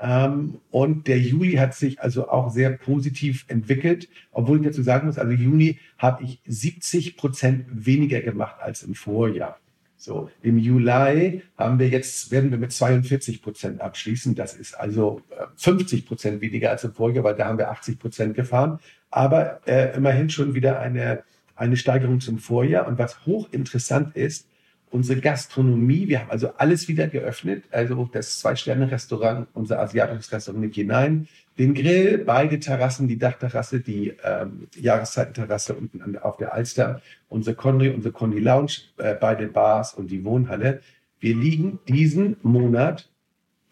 Ähm, 0.00 0.60
und 0.70 1.08
der 1.08 1.18
Juli 1.18 1.54
hat 1.54 1.74
sich 1.74 2.00
also 2.00 2.28
auch 2.28 2.50
sehr 2.50 2.70
positiv 2.70 3.44
entwickelt, 3.48 4.08
obwohl 4.30 4.58
ich 4.58 4.66
dazu 4.66 4.82
sagen 4.82 5.06
muss, 5.06 5.18
also 5.18 5.32
Juni 5.32 5.78
habe 5.98 6.22
ich 6.24 6.40
70 6.46 7.16
Prozent 7.16 7.66
weniger 7.68 8.20
gemacht 8.20 8.56
als 8.60 8.82
im 8.82 8.94
Vorjahr. 8.94 9.58
So, 9.96 10.30
im 10.42 10.58
Juli 10.58 11.42
haben 11.56 11.80
wir 11.80 11.88
jetzt, 11.88 12.30
werden 12.30 12.52
wir 12.52 12.58
mit 12.58 12.70
42 12.70 13.42
Prozent 13.42 13.80
abschließen. 13.80 14.36
Das 14.36 14.54
ist 14.54 14.74
also 14.78 15.22
50 15.56 15.98
äh, 15.98 16.06
Prozent 16.06 16.40
weniger 16.40 16.70
als 16.70 16.84
im 16.84 16.92
Vorjahr, 16.92 17.24
weil 17.24 17.34
da 17.34 17.46
haben 17.46 17.58
wir 17.58 17.68
80 17.70 17.98
Prozent 17.98 18.34
gefahren. 18.34 18.78
Aber 19.10 19.60
äh, 19.66 19.96
immerhin 19.96 20.30
schon 20.30 20.54
wieder 20.54 20.78
eine, 20.78 21.24
eine 21.56 21.76
Steigerung 21.76 22.20
zum 22.20 22.38
Vorjahr. 22.38 22.86
Und 22.86 22.98
was 22.98 23.26
hochinteressant 23.26 24.14
ist, 24.14 24.46
unsere 24.90 25.20
Gastronomie, 25.20 26.08
wir 26.08 26.20
haben 26.20 26.30
also 26.30 26.52
alles 26.56 26.88
wieder 26.88 27.08
geöffnet, 27.08 27.64
also 27.70 28.08
das 28.12 28.40
Zwei-Sterne-Restaurant, 28.40 29.48
unser 29.54 29.80
asiatisches 29.80 30.32
Restaurant 30.32 30.62
Nick 30.64 30.74
hinein, 30.74 31.28
den 31.58 31.74
Grill, 31.74 32.18
beide 32.18 32.60
Terrassen, 32.60 33.08
die 33.08 33.18
Dachterrasse, 33.18 33.80
die 33.80 34.14
ähm, 34.24 34.68
Jahreszeitenterrasse 34.76 35.74
unten 35.74 36.16
auf 36.18 36.36
der 36.36 36.52
Alster, 36.54 37.02
unsere 37.28 37.56
Conry, 37.56 37.90
unsere 37.90 38.12
Conry 38.12 38.40
Lounge, 38.40 38.72
äh, 38.98 39.14
beide 39.14 39.48
Bars 39.48 39.94
und 39.94 40.10
die 40.10 40.24
Wohnhalle. 40.24 40.80
Wir 41.18 41.34
liegen 41.34 41.80
diesen 41.88 42.36
Monat 42.42 43.08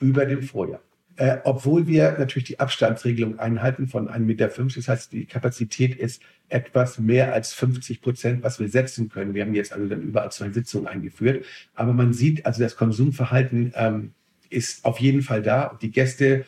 über 0.00 0.26
dem 0.26 0.42
Vorjahr. 0.42 0.80
Äh, 1.16 1.38
obwohl 1.44 1.86
wir 1.86 2.16
natürlich 2.18 2.44
die 2.44 2.60
Abstandsregelung 2.60 3.38
einhalten 3.38 3.88
von 3.88 4.08
1,50 4.08 4.18
Meter. 4.18 4.48
Das 4.48 4.88
heißt, 4.88 5.12
die 5.12 5.24
Kapazität 5.24 5.96
ist 5.96 6.22
etwas 6.48 6.98
mehr 6.98 7.32
als 7.32 7.54
50 7.54 8.02
Prozent, 8.02 8.42
was 8.42 8.60
wir 8.60 8.68
setzen 8.68 9.08
können. 9.08 9.34
Wir 9.34 9.44
haben 9.44 9.54
jetzt 9.54 9.72
also 9.72 9.86
dann 9.88 10.02
überall 10.02 10.30
zwei 10.30 10.50
Sitzungen 10.50 10.86
eingeführt. 10.86 11.46
Aber 11.74 11.94
man 11.94 12.12
sieht, 12.12 12.44
also 12.44 12.62
das 12.62 12.76
Konsumverhalten 12.76 13.72
ähm, 13.76 14.12
ist 14.50 14.84
auf 14.84 15.00
jeden 15.00 15.22
Fall 15.22 15.42
da. 15.42 15.78
Die 15.80 15.90
Gäste 15.90 16.44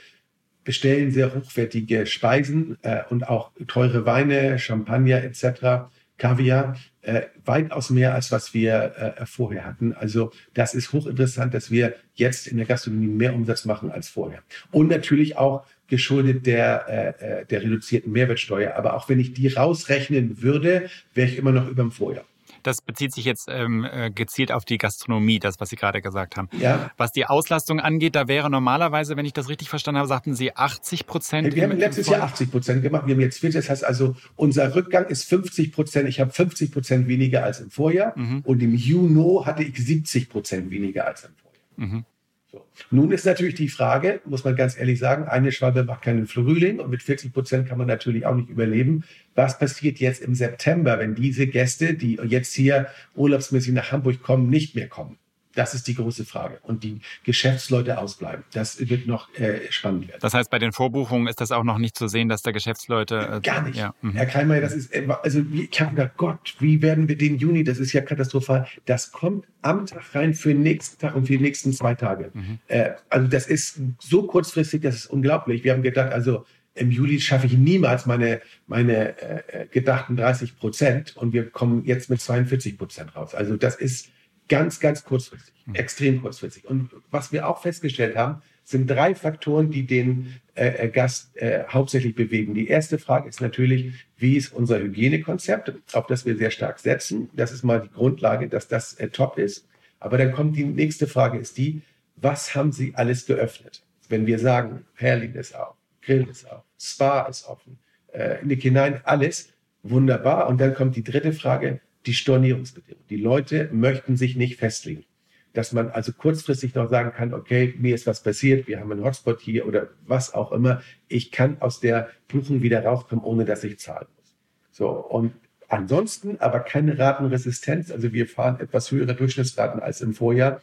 bestellen 0.65 1.13
sehr 1.13 1.35
hochwertige 1.35 2.05
Speisen 2.05 2.77
äh, 2.83 3.01
und 3.09 3.27
auch 3.27 3.53
teure 3.67 4.05
Weine, 4.05 4.59
Champagner 4.59 5.25
etc. 5.25 5.89
Kaviar, 6.19 6.77
äh, 7.03 7.23
weitaus 7.45 7.91
mehr 7.91 8.15
als 8.15 8.31
was 8.31 8.53
wir 8.53 9.17
äh, 9.19 9.27
vorher 9.27 9.65
hatten. 9.65 9.95
Also 9.95 10.33
das 10.53 10.75
ist 10.75 10.93
hochinteressant, 10.93 11.55
dass 11.55 11.71
wir 11.71 11.95
jetzt 12.15 12.47
in 12.49 12.57
der 12.57 12.67
Gastronomie 12.67 13.07
mehr 13.07 13.35
Umsatz 13.35 13.65
machen 13.65 13.91
als 13.91 14.09
vorher. 14.09 14.43
Und 14.73 14.89
natürlich 14.89 15.37
auch 15.37 15.65
geschuldet 15.87 16.45
der, 16.47 17.17
äh, 17.21 17.41
äh 17.41 17.45
der 17.47 17.63
reduzierten 17.63 18.13
Mehrwertsteuer. 18.13 18.75
Aber 18.75 18.95
auch 18.95 19.09
wenn 19.09 19.21
ich 19.21 19.33
die 19.33 19.49
rausrechnen 19.49 20.43
würde, 20.43 20.91
wäre 21.15 21.29
ich 21.29 21.39
immer 21.39 21.53
noch 21.53 21.69
über 21.69 21.83
dem 21.83 21.93
Vorjahr. 21.93 22.25
Das 22.63 22.81
bezieht 22.83 23.13
sich 23.13 23.25
jetzt 23.25 23.49
ähm, 23.51 23.85
äh, 23.85 24.11
gezielt 24.11 24.53
auf 24.53 24.65
die 24.65 24.79
Gastronomie, 24.79 25.39
das, 25.39 25.57
was 25.59 25.71
Sie 25.71 25.77
gerade 25.77 26.01
gesagt 26.01 26.37
haben. 26.37 26.49
Ja. 26.59 26.91
Was 26.97 27.13
die 27.13 27.27
Auslastung 27.27 27.81
angeht, 27.81 28.15
da 28.15 28.29
wäre 28.29 28.51
normalerweise, 28.51 29.17
wenn 29.17 29.27
ich 29.27 29.33
das 29.33 29.49
richtig 29.49 29.69
verstanden 29.69 29.99
habe, 29.99 30.09
sagten 30.09 30.35
Sie 30.35 30.55
80 30.55 31.07
Prozent. 31.07 31.55
Wir 31.55 31.65
haben 31.65 31.79
letztes 31.79 32.09
Jahr 32.09 32.23
80 32.23 32.51
Prozent 32.51 32.83
gemacht. 32.83 33.07
Wir 33.07 33.15
haben 33.15 33.21
jetzt 33.21 33.41
40. 33.41 33.59
Das 33.59 33.71
heißt 33.71 33.85
also, 33.85 34.17
unser 34.37 34.75
Rückgang 34.75 35.07
ist 35.07 35.25
50 35.25 35.73
Prozent. 35.73 36.09
Ich 36.09 36.21
habe 36.21 36.31
50 36.31 36.73
Prozent 36.73 37.09
weniger 37.09 37.45
als 37.45 37.61
im 37.61 37.71
Vorjahr. 37.71 38.17
Mhm. 38.17 38.43
Und 38.45 38.63
im 38.63 38.75
Juni 38.75 39.09
hatte 39.45 39.63
ich 39.63 39.79
70 39.79 40.29
Prozent 40.29 40.71
weniger 40.71 41.07
als 41.07 41.25
im 41.25 41.31
Vorjahr. 41.35 41.65
Mhm. 41.77 42.05
So. 42.51 42.65
Nun 42.91 43.13
ist 43.13 43.27
natürlich 43.27 43.57
die 43.57 43.69
Frage, 43.69 44.21
muss 44.25 44.45
man 44.45 44.57
ganz 44.57 44.79
ehrlich 44.79 44.99
sagen, 44.99 45.25
eine 45.25 45.53
Schwalbe 45.53 45.85
macht 45.85 46.03
keinen 46.03 46.27
Frühling 46.27 46.81
und 46.81 46.89
mit 46.89 47.03
40 47.03 47.33
Prozent 47.33 47.69
kann 47.69 47.77
man 47.77 47.87
natürlich 47.87 48.25
auch 48.25 48.35
nicht 48.35 48.49
überleben. 48.49 49.05
Was 49.35 49.59
passiert 49.59 49.99
jetzt 49.99 50.23
im 50.23 50.35
September, 50.35 50.99
wenn 50.99 51.15
diese 51.15 51.47
Gäste, 51.47 51.93
die 51.95 52.19
jetzt 52.25 52.55
hier 52.55 52.87
urlaubsmäßig 53.15 53.75
nach 53.75 53.93
Hamburg 53.93 54.23
kommen, 54.23 54.49
nicht 54.49 54.75
mehr 54.75 54.89
kommen? 54.89 55.19
Das 55.59 55.75
ist 55.75 55.89
die 55.89 55.97
große 55.97 56.25
Frage. 56.25 56.61
Und 56.63 56.85
die 56.85 57.01
Geschäftsleute 57.25 57.99
ausbleiben. 57.99 58.45
Das 58.53 58.89
wird 58.89 59.09
noch 59.09 59.35
äh, 59.35 59.73
spannend 59.73 60.07
werden. 60.07 60.21
Das 60.21 60.33
heißt, 60.33 60.51
bei 60.51 60.61
den 60.61 60.71
Vorbuchungen 60.71 61.27
ist 61.27 61.41
das 61.41 61.51
auch 61.51 61.65
noch 61.65 61.79
nicht 61.79 61.99
zu 61.99 62.07
sehen, 62.07 62.29
dass 62.29 62.43
da 62.43 62.53
Geschäftsleute. 62.53 63.17
Äh, 63.17 63.41
Gar 63.41 63.63
nicht. 63.63 63.77
Ja. 63.77 63.93
Mhm. 64.01 64.13
Herr 64.13 64.27
Kreimer, 64.27 64.61
das 64.61 64.73
ist, 64.73 64.95
also 64.95 65.43
ich 65.53 65.81
habe 65.81 65.97
gedacht, 65.97 66.13
Gott, 66.17 66.55
wie 66.61 66.81
werden 66.81 67.09
wir 67.09 67.19
den 67.19 67.39
Juni? 67.39 67.65
Das 67.65 67.81
ist 67.81 67.93
ja 67.93 68.03
katastrophal. 68.03 68.69
Das 68.85 69.11
kommt 69.11 69.47
am 69.63 69.85
Tag 69.87 70.15
rein 70.15 70.33
für 70.33 70.51
den 70.51 70.63
nächsten 70.63 71.01
Tag 71.01 71.17
und 71.17 71.27
für 71.27 71.33
die 71.33 71.43
nächsten 71.43 71.73
zwei 71.73 71.97
Tage. 71.97 72.31
Mhm. 72.35 72.61
Äh, 72.69 72.91
also 73.11 73.27
das 73.27 73.49
ist 73.49 73.81
so 73.99 74.29
kurzfristig, 74.29 74.83
das 74.83 74.95
ist 74.95 75.07
unglaublich. 75.07 75.65
Wir 75.65 75.73
haben 75.73 75.83
gedacht, 75.83 76.13
also 76.13 76.47
im 76.75 76.93
Juli 76.93 77.21
schaffe 77.21 77.49
ich 77.49 77.55
niemals 77.55 78.07
meine, 78.07 78.43
meine 78.69 79.21
äh, 79.21 79.67
gedachten 79.67 80.17
30 80.17 80.57
Prozent 80.57 81.17
und 81.17 81.33
wir 81.33 81.51
kommen 81.51 81.85
jetzt 81.85 82.11
mit 82.11 82.21
42 82.21 82.79
Prozent 82.79 83.17
raus. 83.17 83.35
Also 83.35 83.57
das 83.57 83.75
ist 83.75 84.11
Ganz, 84.49 84.81
ganz 84.81 85.05
kurzfristig, 85.05 85.55
mhm. 85.67 85.75
extrem 85.75 86.23
kurzfristig. 86.23 86.65
Und 86.65 86.91
was 87.11 87.33
wir 87.33 87.49
auch 87.49 87.63
festgestellt 87.63 88.17
haben, 88.17 88.43
sind 88.65 88.87
drei 88.87 89.15
Faktoren, 89.15 89.71
die 89.71 89.87
den 89.87 90.35
äh, 90.55 90.87
äh, 90.87 90.89
Gast 90.89 91.37
äh, 91.37 91.65
hauptsächlich 91.69 92.15
bewegen. 92.15 92.55
Die 92.55 92.69
erste 92.69 92.99
Frage 92.99 93.29
ist 93.29 93.41
natürlich, 93.41 93.95
wie 94.17 94.37
ist 94.37 94.53
unser 94.53 94.79
Hygienekonzept, 94.79 95.73
auf 95.95 96.07
das 96.07 96.27
wir 96.27 96.37
sehr 96.37 96.51
stark 96.51 96.79
setzen. 96.79 97.31
Das 97.35 97.53
ist 97.53 97.63
mal 97.63 97.81
die 97.81 97.91
Grundlage, 97.91 98.49
dass 98.49 98.69
das 98.69 98.95
äh, 98.95 99.09
top 99.09 99.39
ist. 99.39 99.67
Aber 100.01 100.19
dann 100.19 100.33
kommt 100.33 100.57
die 100.57 100.65
nächste 100.65 101.07
Frage, 101.07 101.39
ist 101.39 101.57
die, 101.57 101.83
was 102.17 102.55
haben 102.55 102.73
Sie 102.73 102.95
alles 102.95 103.27
geöffnet? 103.27 103.83
Wenn 104.09 104.27
wir 104.27 104.39
sagen, 104.39 104.85
Perlin 104.97 105.35
ist 105.35 105.57
auf, 105.57 105.75
Grill 106.03 106.27
ist 106.31 106.51
auf, 106.51 106.63
Spa 106.79 107.23
ist 107.23 107.47
offen, 107.47 107.79
äh, 108.13 108.37
Nick 108.43 108.63
hinein, 108.63 109.01
alles 109.05 109.53
wunderbar. 109.83 110.47
Und 110.49 110.61
dann 110.61 110.75
kommt 110.75 110.97
die 110.97 111.05
dritte 111.05 111.33
Frage, 111.33 111.81
die 112.07 112.15
Stornierungsbedingungen. 112.15 113.05
Die 113.11 113.17
Leute 113.17 113.69
möchten 113.73 114.17
sich 114.17 114.37
nicht 114.37 114.59
festlegen. 114.59 115.05
Dass 115.53 115.73
man 115.73 115.91
also 115.91 116.13
kurzfristig 116.13 116.75
noch 116.75 116.89
sagen 116.89 117.13
kann, 117.13 117.35
okay, 117.35 117.75
mir 117.79 117.95
ist 117.95 118.07
was 118.07 118.23
passiert, 118.23 118.69
wir 118.69 118.81
haben 118.81 118.93
einen 118.93 119.05
Hotspot 119.05 119.41
hier 119.41 119.67
oder 119.67 119.89
was 120.07 120.35
auch 120.35 120.53
immer. 120.53 120.83
Ich 121.09 121.33
kann 121.33 121.61
aus 121.61 121.81
der 121.81 122.11
Buchung 122.29 122.63
wieder 122.63 122.85
rauskommen, 122.85 123.25
ohne 123.25 123.45
dass 123.45 123.65
ich 123.65 123.79
zahlen 123.79 124.07
muss. 124.17 124.37
So. 124.71 124.91
Und 124.91 125.33
ansonsten 125.69 126.39
aber 126.41 126.61
keine 126.61 126.99
Ratenresistenz. 126.99 127.91
Also 127.91 128.13
wir 128.13 128.27
fahren 128.27 128.61
etwas 128.61 128.91
höhere 128.91 129.15
Durchschnittsraten 129.15 129.81
als 129.81 130.01
im 130.01 130.15
Vorjahr. 130.15 130.61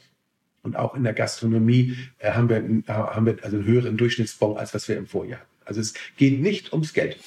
Und 0.62 0.76
auch 0.78 0.96
in 0.96 1.04
der 1.04 1.14
Gastronomie 1.14 1.96
äh, 2.18 2.32
haben 2.32 2.50
wir, 2.50 2.58
äh, 2.58 2.92
haben 2.92 3.26
wir 3.26 3.38
also 3.44 3.58
einen 3.58 3.66
höheren 3.66 3.98
Durchschnittsbon, 3.98 4.58
als 4.58 4.74
was 4.74 4.88
wir 4.88 4.98
im 4.98 5.06
Vorjahr 5.06 5.42
hatten. 5.42 5.50
Also 5.66 5.82
es 5.82 5.94
geht 6.18 6.40
nicht 6.40 6.74
ums 6.74 6.94
Geld. 6.94 7.18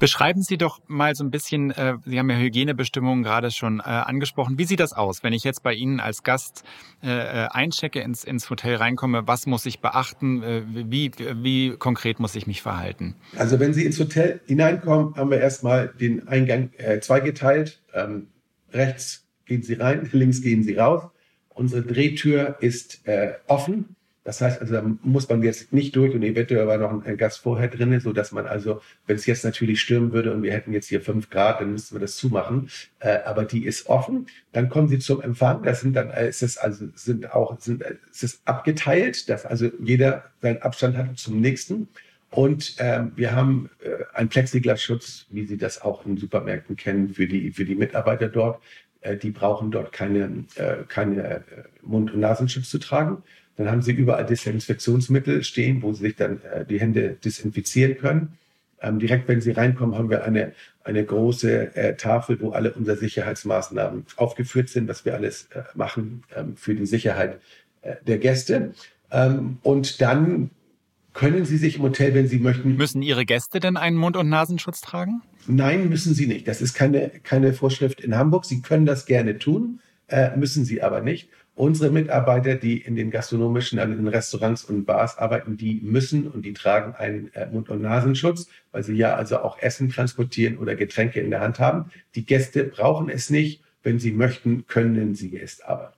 Beschreiben 0.00 0.42
Sie 0.42 0.56
doch 0.56 0.80
mal 0.88 1.14
so 1.14 1.22
ein 1.22 1.30
bisschen, 1.30 1.72
äh, 1.72 1.98
Sie 2.06 2.18
haben 2.18 2.30
ja 2.30 2.36
Hygienebestimmungen 2.38 3.22
gerade 3.22 3.50
schon 3.50 3.80
äh, 3.80 3.82
angesprochen. 3.82 4.56
Wie 4.56 4.64
sieht 4.64 4.80
das 4.80 4.94
aus, 4.94 5.22
wenn 5.22 5.34
ich 5.34 5.44
jetzt 5.44 5.62
bei 5.62 5.74
Ihnen 5.74 6.00
als 6.00 6.22
Gast 6.22 6.64
äh, 7.02 7.08
einchecke, 7.10 8.00
ins, 8.00 8.24
ins 8.24 8.48
Hotel 8.48 8.76
reinkomme? 8.76 9.28
Was 9.28 9.44
muss 9.44 9.66
ich 9.66 9.80
beachten? 9.80 10.42
Wie, 10.90 11.10
wie 11.18 11.76
konkret 11.76 12.18
muss 12.18 12.34
ich 12.34 12.46
mich 12.46 12.62
verhalten? 12.62 13.14
Also 13.36 13.60
wenn 13.60 13.74
Sie 13.74 13.84
ins 13.84 14.00
Hotel 14.00 14.40
hineinkommen, 14.46 15.14
haben 15.16 15.30
wir 15.30 15.38
erstmal 15.38 15.88
den 15.88 16.26
Eingang 16.26 16.70
zweigeteilt. 17.02 17.82
Ähm, 17.92 18.28
rechts 18.72 19.26
gehen 19.44 19.62
Sie 19.62 19.74
rein, 19.74 20.08
links 20.12 20.40
gehen 20.40 20.62
Sie 20.62 20.76
raus. 20.76 21.10
Unsere 21.50 21.82
Drehtür 21.82 22.56
ist 22.60 23.02
offen. 23.48 23.96
Das 24.22 24.42
heißt, 24.42 24.60
also 24.60 24.74
da 24.74 24.82
muss 25.02 25.28
man 25.30 25.42
jetzt 25.42 25.72
nicht 25.72 25.96
durch 25.96 26.14
und 26.14 26.22
eventuell 26.22 26.66
war 26.66 26.76
noch 26.76 27.04
ein 27.04 27.16
Gast 27.16 27.38
vorher 27.38 27.68
drin, 27.68 27.98
so 28.00 28.12
dass 28.12 28.32
man 28.32 28.46
also, 28.46 28.82
wenn 29.06 29.16
es 29.16 29.24
jetzt 29.24 29.44
natürlich 29.44 29.80
stürmen 29.80 30.12
würde 30.12 30.34
und 30.34 30.42
wir 30.42 30.52
hätten 30.52 30.74
jetzt 30.74 30.88
hier 30.88 31.00
fünf 31.00 31.30
Grad, 31.30 31.60
dann 31.60 31.72
müssten 31.72 31.94
wir 31.94 32.00
das 32.00 32.16
zumachen. 32.16 32.68
Äh, 32.98 33.20
aber 33.24 33.44
die 33.44 33.64
ist 33.64 33.88
offen. 33.88 34.26
Dann 34.52 34.68
kommen 34.68 34.88
Sie 34.88 34.98
zum 34.98 35.22
Empfang. 35.22 35.62
Das 35.62 35.80
sind 35.80 35.96
dann, 35.96 36.10
äh, 36.10 36.28
ist 36.28 36.42
es 36.42 36.58
also 36.58 36.88
sind 36.94 37.32
auch 37.32 37.58
sind 37.60 37.80
äh, 37.82 37.96
es 38.10 38.22
ist 38.22 38.42
abgeteilt, 38.44 39.28
dass 39.30 39.46
also 39.46 39.70
jeder 39.82 40.24
seinen 40.42 40.60
Abstand 40.60 40.98
hat 40.98 41.18
zum 41.18 41.40
nächsten. 41.40 41.88
Und 42.30 42.76
ähm, 42.78 43.12
wir 43.16 43.34
haben 43.34 43.70
äh, 43.82 44.04
einen 44.14 44.28
Plexiglasschutz, 44.28 45.26
wie 45.30 45.46
Sie 45.46 45.56
das 45.56 45.80
auch 45.80 46.04
in 46.04 46.18
Supermärkten 46.18 46.76
kennen, 46.76 47.14
für 47.14 47.26
die 47.26 47.52
für 47.52 47.64
die 47.64 47.74
Mitarbeiter 47.74 48.28
dort. 48.28 48.62
Äh, 49.00 49.16
die 49.16 49.30
brauchen 49.30 49.70
dort 49.70 49.92
keine 49.92 50.44
äh, 50.56 50.84
keine 50.88 51.22
äh, 51.22 51.40
Mund- 51.82 52.12
und 52.12 52.20
Nasenschutz 52.20 52.68
zu 52.68 52.78
tragen. 52.78 53.22
Dann 53.60 53.70
haben 53.70 53.82
sie 53.82 53.92
überall 53.92 54.24
Desinfektionsmittel 54.24 55.44
stehen, 55.44 55.82
wo 55.82 55.92
sie 55.92 56.04
sich 56.04 56.16
dann 56.16 56.40
äh, 56.44 56.64
die 56.64 56.80
Hände 56.80 57.18
desinfizieren 57.22 57.98
können. 57.98 58.38
Ähm, 58.80 58.98
direkt, 58.98 59.28
wenn 59.28 59.42
sie 59.42 59.50
reinkommen, 59.50 59.98
haben 59.98 60.08
wir 60.08 60.24
eine, 60.24 60.52
eine 60.82 61.04
große 61.04 61.76
äh, 61.76 61.94
Tafel, 61.94 62.40
wo 62.40 62.52
alle 62.52 62.72
unsere 62.72 62.96
Sicherheitsmaßnahmen 62.96 64.06
aufgeführt 64.16 64.70
sind, 64.70 64.88
was 64.88 65.04
wir 65.04 65.12
alles 65.12 65.50
äh, 65.54 65.60
machen 65.74 66.22
ähm, 66.34 66.56
für 66.56 66.74
die 66.74 66.86
Sicherheit 66.86 67.38
äh, 67.82 67.96
der 68.06 68.16
Gäste. 68.16 68.72
Ähm, 69.10 69.58
und 69.62 70.00
dann 70.00 70.48
können 71.12 71.44
Sie 71.44 71.58
sich 71.58 71.76
im 71.76 71.82
Hotel, 71.82 72.14
wenn 72.14 72.28
Sie 72.28 72.38
möchten. 72.38 72.76
Müssen 72.76 73.02
Ihre 73.02 73.26
Gäste 73.26 73.60
denn 73.60 73.76
einen 73.76 73.98
Mund- 73.98 74.16
und 74.16 74.30
Nasenschutz 74.30 74.80
tragen? 74.80 75.20
Nein, 75.48 75.90
müssen 75.90 76.14
Sie 76.14 76.26
nicht. 76.26 76.48
Das 76.48 76.62
ist 76.62 76.72
keine, 76.72 77.10
keine 77.24 77.52
Vorschrift 77.52 78.00
in 78.00 78.16
Hamburg. 78.16 78.46
Sie 78.46 78.62
können 78.62 78.86
das 78.86 79.04
gerne 79.04 79.36
tun, 79.36 79.80
äh, 80.08 80.34
müssen 80.34 80.64
Sie 80.64 80.80
aber 80.80 81.02
nicht. 81.02 81.28
Unsere 81.60 81.90
Mitarbeiter, 81.90 82.54
die 82.54 82.78
in 82.78 82.96
den 82.96 83.10
gastronomischen, 83.10 83.78
also 83.78 83.92
in 83.92 84.08
Restaurants 84.08 84.64
und 84.64 84.86
Bars 84.86 85.18
arbeiten, 85.18 85.58
die 85.58 85.78
müssen 85.82 86.26
und 86.26 86.46
die 86.46 86.54
tragen 86.54 86.94
einen 86.94 87.30
äh, 87.34 87.48
Mund- 87.50 87.68
und 87.68 87.82
Nasenschutz, 87.82 88.48
weil 88.72 88.82
sie 88.82 88.94
ja 88.94 89.14
also 89.14 89.40
auch 89.40 89.58
Essen 89.58 89.90
transportieren 89.90 90.56
oder 90.56 90.74
Getränke 90.74 91.20
in 91.20 91.30
der 91.30 91.40
Hand 91.40 91.58
haben. 91.58 91.90
Die 92.14 92.24
Gäste 92.24 92.64
brauchen 92.64 93.10
es 93.10 93.28
nicht. 93.28 93.62
Wenn 93.82 93.98
sie 93.98 94.12
möchten, 94.12 94.66
können 94.68 95.14
sie 95.14 95.38
es 95.38 95.60
aber. 95.60 95.92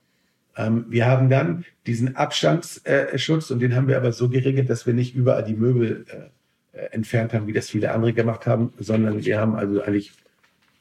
Ähm, 0.57 0.83
wir 0.89 1.05
haben 1.05 1.29
dann 1.29 1.63
diesen 1.87 2.17
Abstandsschutz 2.17 3.49
und 3.49 3.61
den 3.61 3.73
haben 3.73 3.87
wir 3.87 3.95
aber 3.95 4.11
so 4.11 4.27
geregelt, 4.27 4.69
dass 4.69 4.85
wir 4.85 4.93
nicht 4.93 5.15
überall 5.15 5.45
die 5.45 5.55
Möbel 5.55 6.05
äh, 6.73 6.77
äh 6.77 6.89
entfernt 6.91 7.31
haben, 7.31 7.47
wie 7.47 7.53
das 7.53 7.69
viele 7.69 7.93
andere 7.93 8.11
gemacht 8.11 8.47
haben, 8.47 8.73
sondern 8.79 9.23
wir 9.23 9.39
haben 9.39 9.55
also 9.55 9.81
eigentlich 9.81 10.11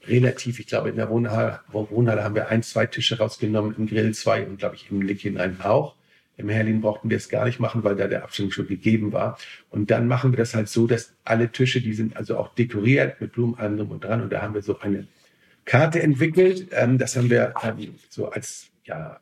relativ, 0.07 0.59
ich 0.59 0.67
glaube, 0.67 0.91
in 0.91 0.97
der 0.97 1.09
Wohnhalle, 1.09 1.61
Wohnhalle 1.71 2.25
haben 2.25 2.35
wir 2.35 2.49
ein, 2.49 2.63
zwei 2.63 2.87
Tische 2.87 3.19
rausgenommen, 3.19 3.75
im 3.77 3.87
Grill 3.87 4.15
zwei 4.15 4.47
und, 4.47 4.59
glaube 4.59 4.77
ich, 4.77 4.91
im 4.91 5.03
Lick 5.03 5.25
einen 5.25 5.61
auch. 5.61 5.95
Im 6.37 6.49
Herlin 6.49 6.81
brauchten 6.81 7.11
wir 7.11 7.17
es 7.19 7.29
gar 7.29 7.45
nicht 7.45 7.61
machen, 7.61 7.85
weil 7.85 7.95
da 7.95 8.09
der 8.09 8.25
Abstand 8.25 8.55
schon 8.55 8.67
gegeben 8.67 9.13
war. 9.13 9.39
Und 9.71 9.91
dann 9.91 10.09
machen 10.09 10.33
wir 10.33 10.39
das 10.39 10.55
halt 10.55 10.69
so, 10.69 10.87
dass 10.87 11.13
alle 11.25 11.53
Tische, 11.53 11.81
die 11.81 11.93
sind 11.93 12.17
also 12.17 12.39
auch 12.39 12.55
dekoriert 12.55 13.21
mit 13.21 13.33
Blumen 13.33 13.55
allem 13.57 13.91
und 13.91 14.03
dran. 14.03 14.23
Und 14.23 14.33
da 14.33 14.41
haben 14.41 14.55
wir 14.55 14.63
so 14.63 14.79
eine 14.81 15.07
Karte 15.67 16.03
entwickelt. 16.03 16.69
Ähm, 16.73 16.99
das 16.99 17.17
haben 17.17 17.31
wir 17.31 17.55
ähm, 17.63 17.95
so 18.09 18.31
als 18.31 18.71
ja, 18.85 19.21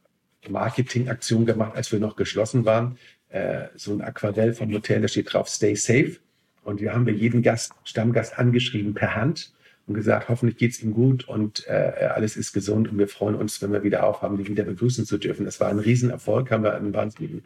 Marketingaktion 0.49 1.47
gemacht, 1.47 1.73
als 1.75 1.91
wir 1.91 1.99
noch 1.99 2.17
geschlossen 2.17 2.65
waren. 2.65 2.97
Äh, 3.29 3.67
so 3.75 3.93
ein 3.93 4.03
Aquarell 4.03 4.55
vom 4.55 4.73
Hotel, 4.73 5.03
da 5.03 5.09
steht 5.09 5.33
drauf 5.33 5.49
Stay 5.49 5.75
Safe. 5.75 6.17
Und 6.63 6.81
wir 6.81 6.95
haben 6.95 7.07
wir 7.07 7.13
jeden 7.13 7.43
Gast, 7.43 7.73
Stammgast 7.85 8.39
angeschrieben 8.39 8.95
per 8.95 9.17
Hand 9.17 9.53
und 9.91 9.95
gesagt, 9.95 10.29
hoffentlich 10.29 10.57
geht 10.57 10.71
es 10.71 10.83
ihm 10.85 10.95
gut 10.95 11.27
und 11.27 11.67
äh, 11.67 11.73
alles 12.15 12.37
ist 12.37 12.53
gesund 12.53 12.89
und 12.89 12.97
wir 12.97 13.09
freuen 13.09 13.35
uns, 13.35 13.61
wenn 13.61 13.73
wir 13.73 13.83
wieder 13.83 14.07
aufhaben, 14.07 14.37
die 14.37 14.47
wieder 14.47 14.63
begrüßen 14.63 15.05
zu 15.05 15.19
dürfen. 15.19 15.45
Das 15.45 15.59
war 15.59 15.69
ein 15.69 15.81
Riesenerfolg, 15.81 16.53
haben 16.53 16.63
wir 16.63 16.75
einen 16.75 16.95
wahnsinnigen 16.95 17.43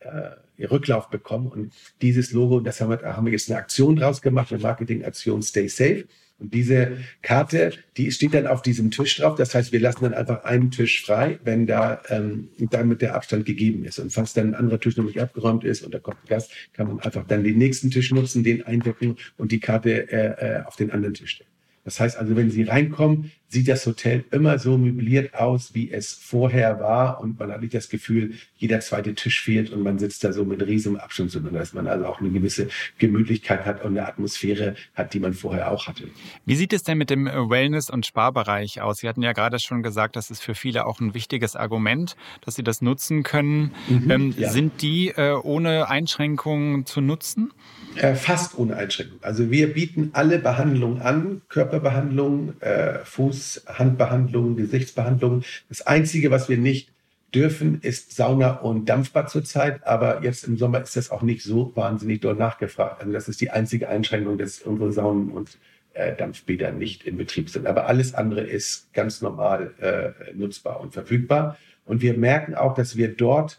äh, 0.00 0.64
Rücklauf 0.66 1.08
bekommen 1.08 1.46
und 1.46 1.72
dieses 2.02 2.32
Logo, 2.32 2.60
das 2.60 2.82
haben 2.82 2.90
wir, 2.90 3.00
haben 3.16 3.24
wir 3.24 3.32
jetzt 3.32 3.50
eine 3.50 3.58
Aktion 3.58 3.96
draus 3.96 4.20
gemacht, 4.20 4.52
eine 4.52 4.60
Marketingaktion 4.60 5.40
Stay 5.40 5.68
Safe. 5.68 6.04
Und 6.38 6.52
diese 6.52 6.98
Karte, 7.22 7.72
die 7.96 8.12
steht 8.12 8.34
dann 8.34 8.46
auf 8.46 8.60
diesem 8.60 8.90
Tisch 8.90 9.16
drauf. 9.16 9.36
Das 9.36 9.54
heißt, 9.54 9.72
wir 9.72 9.80
lassen 9.80 10.04
dann 10.04 10.12
einfach 10.12 10.44
einen 10.44 10.70
Tisch 10.70 11.02
frei, 11.02 11.38
wenn 11.44 11.66
da 11.66 12.02
ähm, 12.10 12.50
damit 12.58 13.00
der 13.00 13.14
Abstand 13.14 13.46
gegeben 13.46 13.86
ist. 13.86 13.98
Und 13.98 14.12
falls 14.12 14.34
dann 14.34 14.48
ein 14.48 14.54
anderer 14.54 14.78
Tisch 14.78 14.98
noch 14.98 15.06
nicht 15.06 15.18
abgeräumt 15.18 15.64
ist 15.64 15.82
und 15.82 15.94
da 15.94 15.98
kommt 15.98 16.18
ein 16.24 16.28
Gast, 16.28 16.52
kann 16.74 16.88
man 16.88 17.00
einfach 17.00 17.26
dann 17.26 17.42
den 17.42 17.56
nächsten 17.56 17.90
Tisch 17.90 18.12
nutzen, 18.12 18.44
den 18.44 18.66
eindecken 18.66 19.16
und 19.38 19.50
die 19.50 19.60
Karte 19.60 20.12
äh, 20.12 20.58
äh 20.58 20.62
auf 20.64 20.76
den 20.76 20.90
anderen 20.90 21.14
Tisch 21.14 21.30
stellen. 21.30 21.55
Das 21.86 22.00
heißt 22.00 22.18
also, 22.18 22.34
wenn 22.34 22.50
Sie 22.50 22.64
reinkommen, 22.64 23.30
sieht 23.46 23.68
das 23.68 23.86
Hotel 23.86 24.24
immer 24.32 24.58
so 24.58 24.76
möbliert 24.76 25.36
aus, 25.36 25.72
wie 25.72 25.92
es 25.92 26.12
vorher 26.12 26.80
war. 26.80 27.20
Und 27.20 27.38
man 27.38 27.52
hat 27.52 27.60
nicht 27.60 27.74
das 27.74 27.88
Gefühl, 27.88 28.34
jeder 28.56 28.80
zweite 28.80 29.14
Tisch 29.14 29.40
fehlt 29.40 29.70
und 29.70 29.84
man 29.84 30.00
sitzt 30.00 30.24
da 30.24 30.32
so 30.32 30.44
mit 30.44 30.60
riesigem 30.66 30.96
Abstand, 30.96 31.30
sondern 31.30 31.54
dass 31.54 31.72
man 31.74 31.86
also 31.86 32.06
auch 32.06 32.20
eine 32.20 32.30
gewisse 32.30 32.66
Gemütlichkeit 32.98 33.64
hat 33.64 33.84
und 33.84 33.96
eine 33.96 34.08
Atmosphäre 34.08 34.74
hat, 34.96 35.14
die 35.14 35.20
man 35.20 35.32
vorher 35.32 35.70
auch 35.70 35.86
hatte. 35.86 36.08
Wie 36.44 36.56
sieht 36.56 36.72
es 36.72 36.82
denn 36.82 36.98
mit 36.98 37.08
dem 37.08 37.26
Wellness- 37.26 37.88
und 37.88 38.04
Sparbereich 38.04 38.80
aus? 38.80 38.98
Sie 38.98 39.08
hatten 39.08 39.22
ja 39.22 39.32
gerade 39.32 39.60
schon 39.60 39.84
gesagt, 39.84 40.16
das 40.16 40.32
ist 40.32 40.42
für 40.42 40.56
viele 40.56 40.86
auch 40.86 40.98
ein 40.98 41.14
wichtiges 41.14 41.54
Argument, 41.54 42.16
dass 42.40 42.56
sie 42.56 42.64
das 42.64 42.82
nutzen 42.82 43.22
können. 43.22 43.70
Mhm, 43.88 44.10
ähm, 44.10 44.34
ja. 44.36 44.50
Sind 44.50 44.82
die 44.82 45.10
äh, 45.10 45.34
ohne 45.40 45.88
Einschränkungen 45.88 46.84
zu 46.84 47.00
nutzen? 47.00 47.52
Äh, 47.96 48.14
fast 48.14 48.58
ohne 48.58 48.76
Einschränkung. 48.76 49.18
Also 49.22 49.50
wir 49.50 49.72
bieten 49.72 50.10
alle 50.12 50.38
Behandlungen 50.38 51.00
an, 51.00 51.42
Körperbehandlungen, 51.48 52.60
äh, 52.60 52.98
Fuß, 53.04 53.64
Handbehandlungen, 53.66 54.56
Gesichtsbehandlungen. 54.56 55.44
Das 55.68 55.86
Einzige, 55.86 56.30
was 56.30 56.48
wir 56.48 56.58
nicht 56.58 56.90
dürfen, 57.34 57.80
ist 57.80 58.14
Sauna 58.14 58.56
und 58.56 58.88
Dampfbad 58.88 59.30
zurzeit. 59.30 59.86
Aber 59.86 60.22
jetzt 60.22 60.44
im 60.44 60.56
Sommer 60.56 60.82
ist 60.82 60.96
das 60.96 61.10
auch 61.10 61.22
nicht 61.22 61.42
so 61.42 61.72
wahnsinnig 61.74 62.20
dort 62.20 62.38
nachgefragt. 62.38 63.00
Also 63.00 63.12
das 63.12 63.28
ist 63.28 63.40
die 63.40 63.50
einzige 63.50 63.88
Einschränkung, 63.88 64.38
dass 64.38 64.60
unsere 64.60 64.92
Saunen 64.92 65.30
und 65.30 65.58
äh, 65.94 66.14
Dampfbäder 66.14 66.72
nicht 66.72 67.04
in 67.04 67.16
Betrieb 67.16 67.50
sind. 67.50 67.66
Aber 67.66 67.86
alles 67.86 68.14
andere 68.14 68.42
ist 68.42 68.92
ganz 68.92 69.22
normal 69.22 69.74
äh, 69.80 70.34
nutzbar 70.34 70.80
und 70.80 70.92
verfügbar. 70.92 71.56
Und 71.84 72.02
wir 72.02 72.16
merken 72.16 72.54
auch, 72.54 72.74
dass 72.74 72.96
wir 72.96 73.14
dort 73.14 73.58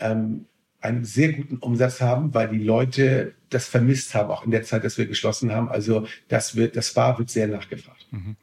ähm, 0.00 0.46
einen 0.80 1.04
sehr 1.04 1.32
guten 1.32 1.56
Umsatz 1.56 2.00
haben, 2.00 2.34
weil 2.34 2.48
die 2.48 2.62
Leute 2.62 3.34
das 3.50 3.66
vermisst 3.66 4.14
haben, 4.14 4.30
auch 4.30 4.44
in 4.44 4.50
der 4.50 4.62
Zeit, 4.62 4.84
dass 4.84 4.98
wir 4.98 5.06
geschlossen 5.06 5.52
haben. 5.52 5.68
Also 5.68 6.06
das 6.28 6.56
wird, 6.56 6.76
das 6.76 6.94
war, 6.96 7.18
wird 7.18 7.30
sehr 7.30 7.48
nachgefragt. 7.48 8.06
Mhm. 8.10 8.36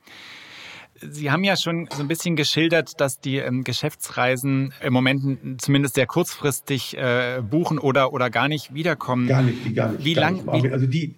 Sie 1.01 1.29
haben 1.29 1.43
ja 1.43 1.57
schon 1.57 1.89
so 1.91 2.01
ein 2.01 2.07
bisschen 2.07 2.35
geschildert, 2.35 3.01
dass 3.01 3.19
die 3.19 3.37
ähm, 3.37 3.63
Geschäftsreisen 3.63 4.73
im 4.81 4.93
Moment 4.93 5.61
zumindest 5.61 5.95
sehr 5.95 6.07
kurzfristig 6.07 6.97
äh, 6.97 7.41
buchen 7.41 7.79
oder, 7.79 8.13
oder 8.13 8.29
gar 8.29 8.47
nicht 8.47 8.73
wiederkommen. 8.73 9.27
Gar 9.27 9.43
nicht, 9.43 9.65
die 9.65 9.73
gar 9.73 9.91
nicht. 9.91 10.05
Wie 10.05 10.13
lange? 10.13 10.49
Also 10.71 10.87
die, 10.87 11.15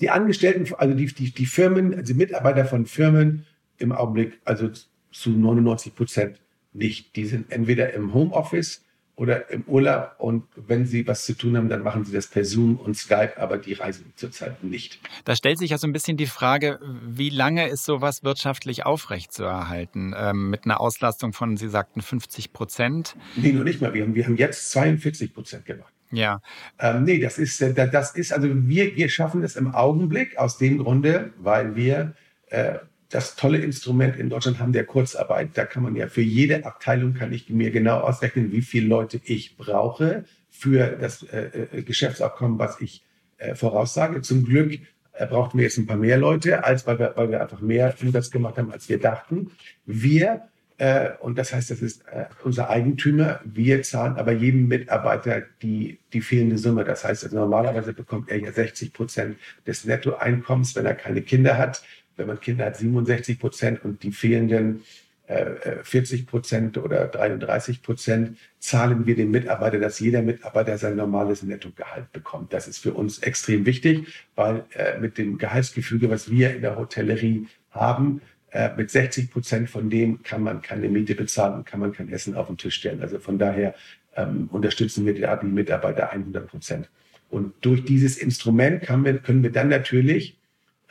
die 0.00 0.10
Angestellten, 0.10 0.74
also 0.74 0.94
die, 0.94 1.06
die, 1.06 1.32
die 1.32 1.46
Firmen, 1.46 1.94
also 1.94 2.14
Mitarbeiter 2.14 2.64
von 2.64 2.86
Firmen 2.86 3.46
im 3.78 3.92
Augenblick, 3.92 4.40
also 4.44 4.68
zu 5.12 5.30
99 5.30 5.94
Prozent 5.94 6.40
nicht. 6.72 7.14
Die 7.16 7.24
sind 7.24 7.52
entweder 7.52 7.92
im 7.92 8.12
Homeoffice 8.12 8.84
oder 9.20 9.50
im 9.50 9.64
Urlaub 9.66 10.14
und 10.16 10.44
wenn 10.56 10.86
Sie 10.86 11.06
was 11.06 11.26
zu 11.26 11.34
tun 11.34 11.54
haben, 11.54 11.68
dann 11.68 11.82
machen 11.82 12.06
Sie 12.06 12.12
das 12.12 12.28
per 12.28 12.42
Zoom 12.42 12.76
und 12.76 12.96
Skype, 12.96 13.34
aber 13.36 13.58
die 13.58 13.74
reisen 13.74 14.14
zurzeit 14.16 14.64
nicht. 14.64 14.98
Da 15.26 15.36
stellt 15.36 15.58
sich 15.58 15.72
ja 15.72 15.76
so 15.76 15.86
ein 15.86 15.92
bisschen 15.92 16.16
die 16.16 16.26
Frage, 16.26 16.80
wie 17.06 17.28
lange 17.28 17.68
ist 17.68 17.84
sowas 17.84 18.24
wirtschaftlich 18.24 18.86
aufrechtzuerhalten? 18.86 20.14
Ähm, 20.16 20.48
mit 20.48 20.64
einer 20.64 20.80
Auslastung 20.80 21.34
von, 21.34 21.58
Sie 21.58 21.68
sagten 21.68 22.00
50 22.00 22.54
Prozent? 22.54 23.14
Nee, 23.36 23.52
nur 23.52 23.64
nicht 23.64 23.82
mal. 23.82 23.92
Wir 23.92 24.04
haben, 24.04 24.14
wir 24.14 24.24
haben 24.24 24.38
jetzt 24.38 24.70
42 24.70 25.34
Prozent 25.34 25.66
gemacht. 25.66 25.92
Ja. 26.10 26.40
Ähm, 26.78 27.04
nee, 27.04 27.20
das 27.20 27.36
ist, 27.36 27.60
äh, 27.60 27.74
das 27.74 28.14
ist, 28.14 28.32
also 28.32 28.48
wir, 28.50 28.96
wir 28.96 29.10
schaffen 29.10 29.42
es 29.44 29.54
im 29.54 29.74
Augenblick 29.74 30.38
aus 30.38 30.56
dem 30.56 30.78
Grunde, 30.78 31.34
weil 31.36 31.76
wir 31.76 32.14
äh, 32.46 32.78
das 33.10 33.36
tolle 33.36 33.58
Instrument 33.58 34.16
in 34.16 34.30
Deutschland 34.30 34.60
haben 34.60 34.72
der 34.72 34.84
Kurzarbeit. 34.84 35.50
Da 35.54 35.64
kann 35.64 35.82
man 35.82 35.96
ja 35.96 36.06
für 36.06 36.22
jede 36.22 36.64
Abteilung 36.64 37.14
kann 37.14 37.32
ich 37.32 37.50
mir 37.50 37.70
genau 37.70 37.98
ausrechnen, 37.98 38.52
wie 38.52 38.62
viele 38.62 38.86
Leute 38.86 39.20
ich 39.24 39.56
brauche 39.56 40.24
für 40.48 40.96
das 41.00 41.22
äh, 41.24 41.66
äh 41.72 41.82
Geschäftsabkommen, 41.82 42.58
was 42.58 42.80
ich 42.80 43.02
äh, 43.38 43.54
voraussage. 43.54 44.22
Zum 44.22 44.44
Glück 44.44 44.78
äh, 45.12 45.26
brauchten 45.26 45.58
wir 45.58 45.64
jetzt 45.64 45.78
ein 45.78 45.86
paar 45.86 45.96
mehr 45.96 46.18
Leute, 46.18 46.64
als 46.64 46.86
weil 46.86 46.98
wir, 46.98 47.12
weil 47.16 47.30
wir 47.30 47.42
einfach 47.42 47.60
mehr 47.60 47.94
Umsatz 48.00 48.30
gemacht 48.30 48.58
haben, 48.58 48.72
als 48.72 48.88
wir 48.88 49.00
dachten. 49.00 49.50
Wir 49.86 50.48
äh, 50.80 51.10
und 51.20 51.36
das 51.36 51.52
heißt, 51.52 51.70
das 51.70 51.82
ist 51.82 52.06
äh, 52.06 52.24
unser 52.42 52.70
Eigentümer. 52.70 53.40
Wir 53.44 53.82
zahlen 53.82 54.16
aber 54.16 54.32
jedem 54.32 54.66
Mitarbeiter 54.66 55.42
die, 55.60 55.98
die 56.14 56.22
fehlende 56.22 56.56
Summe. 56.56 56.84
Das 56.84 57.04
heißt, 57.04 57.22
also 57.22 57.36
normalerweise 57.36 57.92
bekommt 57.92 58.30
er 58.30 58.40
ja 58.40 58.50
60 58.50 58.94
Prozent 58.94 59.36
des 59.66 59.84
Nettoeinkommens, 59.84 60.74
wenn 60.76 60.86
er 60.86 60.94
keine 60.94 61.20
Kinder 61.20 61.58
hat. 61.58 61.82
Wenn 62.16 62.26
man 62.26 62.40
Kinder 62.40 62.66
hat, 62.66 62.76
67 62.76 63.38
Prozent 63.38 63.84
und 63.84 64.02
die 64.02 64.12
fehlenden 64.12 64.82
äh, 65.30 65.84
40 65.84 66.26
Prozent 66.26 66.76
oder 66.76 67.06
33 67.06 67.82
Prozent 67.82 68.36
zahlen 68.58 69.06
wir 69.06 69.14
dem 69.14 69.30
Mitarbeiter, 69.30 69.78
dass 69.78 70.00
jeder 70.00 70.22
Mitarbeiter 70.22 70.76
sein 70.76 70.96
normales 70.96 71.42
Nettogehalt 71.42 72.10
bekommt. 72.12 72.52
Das 72.52 72.66
ist 72.66 72.78
für 72.78 72.94
uns 72.94 73.20
extrem 73.20 73.64
wichtig, 73.64 74.08
weil 74.34 74.64
äh, 74.74 74.98
mit 74.98 75.18
dem 75.18 75.38
Gehaltsgefüge, 75.38 76.10
was 76.10 76.30
wir 76.30 76.54
in 76.54 76.62
der 76.62 76.76
Hotellerie 76.76 77.46
haben, 77.70 78.20
äh, 78.50 78.70
mit 78.76 78.90
60 78.90 79.30
Prozent 79.30 79.70
von 79.70 79.88
dem 79.88 80.22
kann 80.24 80.42
man 80.42 80.62
keine 80.62 80.88
Miete 80.88 81.14
bezahlen 81.14 81.54
und 81.54 81.64
kann 81.64 81.78
man 81.78 81.92
kein 81.92 82.08
Essen 82.08 82.34
auf 82.34 82.48
den 82.48 82.56
Tisch 82.56 82.74
stellen. 82.74 83.00
Also 83.00 83.20
von 83.20 83.38
daher 83.38 83.74
ähm, 84.16 84.48
unterstützen 84.50 85.06
wir 85.06 85.14
die, 85.14 85.26
die 85.42 85.46
Mitarbeiter 85.46 86.10
100 86.10 86.48
Prozent. 86.48 86.90
Und 87.30 87.54
durch 87.60 87.84
dieses 87.84 88.18
Instrument 88.18 88.82
wir, 88.88 89.18
können 89.18 89.44
wir 89.44 89.52
dann 89.52 89.68
natürlich 89.68 90.36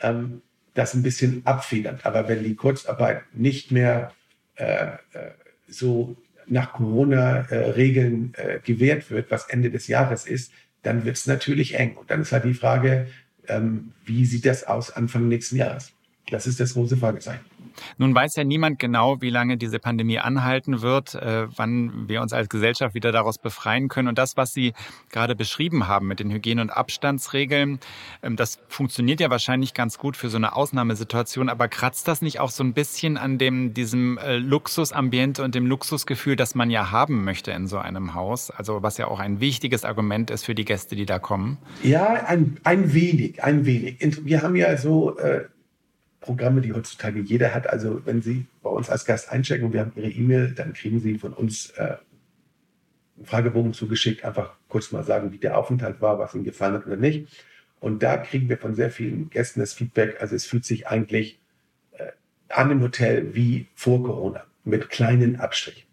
ähm, 0.00 0.40
das 0.74 0.94
ein 0.94 1.02
bisschen 1.02 1.42
abfedern. 1.44 2.00
Aber 2.02 2.28
wenn 2.28 2.44
die 2.44 2.54
Kurzarbeit 2.54 3.22
nicht 3.34 3.70
mehr 3.70 4.12
äh, 4.56 4.86
äh 5.12 5.30
so 5.72 6.16
nach 6.46 6.72
Corona-Regeln 6.72 8.34
äh, 8.36 8.58
gewährt 8.58 9.08
wird, 9.10 9.30
was 9.30 9.48
Ende 9.48 9.70
des 9.70 9.86
Jahres 9.86 10.26
ist, 10.26 10.52
dann 10.82 11.04
wird 11.04 11.16
es 11.16 11.26
natürlich 11.26 11.74
eng. 11.78 11.96
Und 11.96 12.10
dann 12.10 12.22
ist 12.22 12.32
halt 12.32 12.44
die 12.44 12.54
Frage, 12.54 13.06
ähm, 13.46 13.92
wie 14.04 14.24
sieht 14.24 14.46
das 14.46 14.64
aus 14.64 14.90
Anfang 14.90 15.28
nächsten 15.28 15.56
Jahres? 15.56 15.92
Das 16.30 16.46
ist 16.46 16.60
das 16.60 16.74
große 16.74 16.96
Fragezeichen. 16.96 17.44
Nun 17.98 18.14
weiß 18.14 18.36
ja 18.36 18.44
niemand 18.44 18.78
genau, 18.78 19.20
wie 19.20 19.30
lange 19.30 19.56
diese 19.56 19.78
Pandemie 19.78 20.18
anhalten 20.18 20.82
wird, 20.82 21.14
äh, 21.14 21.46
wann 21.56 22.08
wir 22.08 22.22
uns 22.22 22.32
als 22.32 22.48
Gesellschaft 22.48 22.94
wieder 22.94 23.12
daraus 23.12 23.38
befreien 23.38 23.88
können. 23.88 24.08
Und 24.08 24.18
das, 24.18 24.36
was 24.36 24.52
Sie 24.52 24.72
gerade 25.10 25.34
beschrieben 25.34 25.88
haben 25.88 26.06
mit 26.06 26.20
den 26.20 26.30
Hygiene- 26.30 26.62
und 26.62 26.70
Abstandsregeln, 26.70 27.80
ähm, 28.22 28.36
das 28.36 28.58
funktioniert 28.68 29.20
ja 29.20 29.30
wahrscheinlich 29.30 29.74
ganz 29.74 29.98
gut 29.98 30.16
für 30.16 30.28
so 30.28 30.36
eine 30.36 30.56
Ausnahmesituation. 30.56 31.48
Aber 31.48 31.68
kratzt 31.68 32.08
das 32.08 32.22
nicht 32.22 32.40
auch 32.40 32.50
so 32.50 32.64
ein 32.64 32.74
bisschen 32.74 33.16
an 33.16 33.38
dem, 33.38 33.74
diesem 33.74 34.18
äh, 34.18 34.36
Luxusambiente 34.36 35.42
und 35.42 35.54
dem 35.54 35.66
Luxusgefühl, 35.66 36.36
das 36.36 36.54
man 36.54 36.70
ja 36.70 36.90
haben 36.90 37.24
möchte 37.24 37.52
in 37.52 37.66
so 37.66 37.78
einem 37.78 38.14
Haus? 38.14 38.50
Also 38.50 38.82
was 38.82 38.98
ja 38.98 39.08
auch 39.08 39.20
ein 39.20 39.40
wichtiges 39.40 39.84
Argument 39.84 40.30
ist 40.30 40.44
für 40.44 40.54
die 40.54 40.64
Gäste, 40.64 40.96
die 40.96 41.06
da 41.06 41.18
kommen. 41.18 41.58
Ja, 41.82 42.24
ein, 42.26 42.58
ein 42.64 42.92
wenig, 42.92 43.42
ein 43.42 43.64
wenig. 43.64 43.98
Wir 44.24 44.42
haben 44.42 44.56
ja 44.56 44.76
so... 44.76 45.18
Äh 45.18 45.44
Programme, 46.20 46.60
die 46.60 46.72
heutzutage 46.72 47.20
jeder 47.20 47.54
hat. 47.54 47.68
Also 47.68 48.04
wenn 48.04 48.22
Sie 48.22 48.46
bei 48.62 48.70
uns 48.70 48.90
als 48.90 49.04
Gast 49.04 49.30
einchecken 49.30 49.66
und 49.66 49.72
wir 49.72 49.80
haben 49.80 49.92
Ihre 49.96 50.10
E-Mail, 50.10 50.52
dann 50.52 50.72
kriegen 50.72 51.00
Sie 51.00 51.18
von 51.18 51.32
uns 51.32 51.70
äh, 51.70 51.96
einen 53.16 53.26
Fragebogen 53.26 53.72
zugeschickt, 53.72 54.24
einfach 54.24 54.54
kurz 54.68 54.92
mal 54.92 55.04
sagen, 55.04 55.32
wie 55.32 55.38
der 55.38 55.58
Aufenthalt 55.58 56.00
war, 56.00 56.18
was 56.18 56.34
Ihnen 56.34 56.44
gefallen 56.44 56.74
hat 56.74 56.86
oder 56.86 56.96
nicht. 56.96 57.28
Und 57.80 58.02
da 58.02 58.18
kriegen 58.18 58.48
wir 58.48 58.58
von 58.58 58.74
sehr 58.74 58.90
vielen 58.90 59.30
Gästen 59.30 59.60
das 59.60 59.72
Feedback, 59.72 60.20
also 60.20 60.34
es 60.34 60.44
fühlt 60.44 60.66
sich 60.66 60.86
eigentlich 60.86 61.40
äh, 61.92 62.12
an 62.50 62.70
im 62.70 62.82
Hotel 62.82 63.34
wie 63.34 63.68
vor 63.74 64.02
Corona, 64.02 64.44
mit 64.64 64.90
kleinen 64.90 65.36
Abstrichen. 65.36 65.84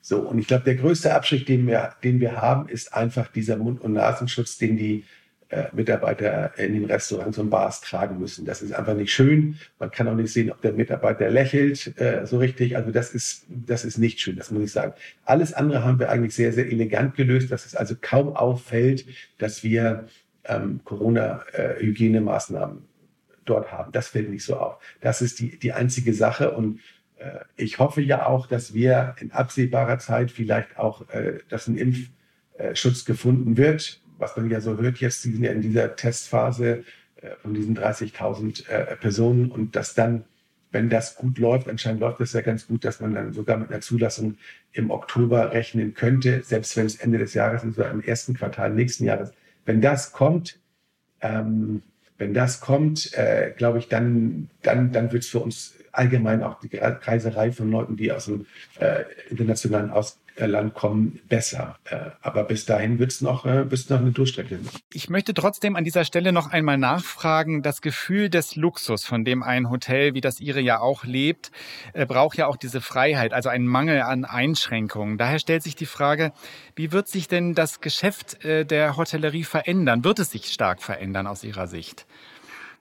So, 0.00 0.20
und 0.20 0.38
ich 0.38 0.46
glaube, 0.46 0.64
der 0.64 0.76
größte 0.76 1.14
Abstrich, 1.14 1.44
den 1.44 1.66
wir, 1.66 1.94
den 2.02 2.20
wir 2.20 2.40
haben, 2.40 2.68
ist 2.68 2.94
einfach 2.94 3.28
dieser 3.28 3.56
Mund- 3.56 3.80
und 3.80 3.94
Nasenschutz, 3.94 4.58
den 4.58 4.76
die 4.76 5.04
äh, 5.54 5.68
Mitarbeiter 5.72 6.58
in 6.58 6.72
den 6.74 6.84
Restaurants 6.86 7.38
und 7.38 7.48
Bars 7.48 7.80
tragen 7.80 8.18
müssen. 8.18 8.44
Das 8.44 8.60
ist 8.60 8.72
einfach 8.72 8.94
nicht 8.94 9.12
schön. 9.12 9.56
Man 9.78 9.92
kann 9.92 10.08
auch 10.08 10.14
nicht 10.14 10.32
sehen, 10.32 10.50
ob 10.50 10.60
der 10.62 10.72
Mitarbeiter 10.72 11.30
lächelt 11.30 11.96
äh, 12.00 12.26
so 12.26 12.38
richtig. 12.38 12.76
Also 12.76 12.90
das 12.90 13.14
ist, 13.14 13.46
das 13.48 13.84
ist 13.84 13.98
nicht 13.98 14.20
schön, 14.20 14.34
das 14.34 14.50
muss 14.50 14.64
ich 14.64 14.72
sagen. 14.72 14.94
Alles 15.24 15.52
andere 15.52 15.84
haben 15.84 16.00
wir 16.00 16.10
eigentlich 16.10 16.34
sehr, 16.34 16.52
sehr 16.52 16.66
elegant 16.66 17.14
gelöst, 17.14 17.52
dass 17.52 17.66
es 17.66 17.76
also 17.76 17.94
kaum 18.00 18.34
auffällt, 18.34 19.06
dass 19.38 19.62
wir 19.62 20.06
ähm, 20.44 20.80
Corona-Hygienemaßnahmen 20.84 22.78
äh, 22.78 23.36
dort 23.44 23.70
haben. 23.70 23.92
Das 23.92 24.08
fällt 24.08 24.30
nicht 24.30 24.44
so 24.44 24.56
auf. 24.56 24.78
Das 25.00 25.22
ist 25.22 25.38
die, 25.38 25.56
die 25.56 25.72
einzige 25.72 26.14
Sache 26.14 26.50
und 26.50 26.80
äh, 27.18 27.40
ich 27.56 27.78
hoffe 27.78 28.00
ja 28.02 28.26
auch, 28.26 28.48
dass 28.48 28.74
wir 28.74 29.14
in 29.20 29.30
absehbarer 29.30 29.98
Zeit 29.98 30.32
vielleicht 30.32 30.78
auch, 30.78 31.08
äh, 31.10 31.38
dass 31.48 31.68
ein 31.68 31.76
Impfschutz 31.76 33.04
gefunden 33.04 33.56
wird 33.56 34.00
was 34.24 34.36
man 34.36 34.48
ja 34.48 34.60
so 34.60 34.78
hört 34.78 34.98
jetzt, 34.98 35.24
die 35.24 35.32
sind 35.32 35.44
ja 35.44 35.52
in 35.52 35.60
dieser 35.60 35.96
Testphase 35.96 36.84
äh, 37.20 37.30
von 37.42 37.52
diesen 37.52 37.76
30.000 37.76 38.68
äh, 38.68 38.96
Personen 38.96 39.50
und 39.50 39.76
dass 39.76 39.94
dann, 39.94 40.24
wenn 40.72 40.88
das 40.88 41.16
gut 41.16 41.38
läuft, 41.38 41.68
anscheinend 41.68 42.00
läuft 42.00 42.20
das 42.20 42.32
ja 42.32 42.40
ganz 42.40 42.66
gut, 42.66 42.84
dass 42.84 43.00
man 43.00 43.14
dann 43.14 43.32
sogar 43.34 43.58
mit 43.58 43.70
einer 43.70 43.82
Zulassung 43.82 44.38
im 44.72 44.90
Oktober 44.90 45.52
rechnen 45.52 45.94
könnte, 45.94 46.42
selbst 46.42 46.76
wenn 46.76 46.86
es 46.86 46.96
Ende 46.96 47.18
des 47.18 47.34
Jahres 47.34 47.62
ist 47.64 47.78
oder 47.78 47.90
im 47.90 48.00
ersten 48.02 48.34
Quartal 48.34 48.70
nächsten 48.70 49.04
Jahres. 49.04 49.32
Wenn 49.66 49.82
das 49.82 50.12
kommt, 50.12 50.58
ähm, 51.20 51.82
wenn 52.16 52.32
das 52.32 52.60
kommt, 52.60 53.12
äh, 53.14 53.52
glaube 53.56 53.78
ich, 53.78 53.88
dann, 53.88 54.48
dann, 54.62 54.90
dann 54.90 55.12
wird 55.12 55.24
es 55.24 55.28
für 55.28 55.40
uns 55.40 55.74
allgemein 55.92 56.42
auch 56.42 56.58
die 56.60 56.76
Reiserei 56.76 57.52
von 57.52 57.70
Leuten, 57.70 57.96
die 57.96 58.10
aus 58.10 58.24
dem 58.24 58.46
äh, 58.80 59.04
internationalen 59.28 59.90
Aus 59.90 60.18
Land 60.36 60.74
kommen, 60.74 61.20
besser. 61.28 61.78
Äh, 61.84 62.10
aber 62.20 62.44
bis 62.44 62.66
dahin 62.66 62.98
wird 62.98 63.12
es 63.12 63.20
noch, 63.20 63.46
äh, 63.46 63.64
noch 63.64 64.00
eine 64.00 64.10
Durchstrecke. 64.10 64.58
Ich 64.92 65.08
möchte 65.08 65.34
trotzdem 65.34 65.76
an 65.76 65.84
dieser 65.84 66.04
Stelle 66.04 66.32
noch 66.32 66.50
einmal 66.50 66.76
nachfragen. 66.76 67.62
Das 67.62 67.80
Gefühl 67.80 68.30
des 68.30 68.56
Luxus, 68.56 69.04
von 69.04 69.24
dem 69.24 69.42
ein 69.42 69.70
Hotel 69.70 70.14
wie 70.14 70.20
das 70.20 70.40
Ihre 70.40 70.60
ja 70.60 70.80
auch 70.80 71.04
lebt, 71.04 71.52
äh, 71.92 72.06
braucht 72.06 72.36
ja 72.36 72.46
auch 72.46 72.56
diese 72.56 72.80
Freiheit, 72.80 73.32
also 73.32 73.48
einen 73.48 73.66
Mangel 73.66 74.02
an 74.02 74.24
Einschränkungen. 74.24 75.18
Daher 75.18 75.38
stellt 75.38 75.62
sich 75.62 75.76
die 75.76 75.86
Frage, 75.86 76.32
wie 76.74 76.92
wird 76.92 77.08
sich 77.08 77.28
denn 77.28 77.54
das 77.54 77.80
Geschäft 77.80 78.38
der 78.44 78.96
Hotellerie 78.96 79.44
verändern? 79.44 80.04
Wird 80.04 80.18
es 80.18 80.30
sich 80.30 80.46
stark 80.52 80.82
verändern 80.82 81.26
aus 81.26 81.44
Ihrer 81.44 81.66
Sicht? 81.66 82.06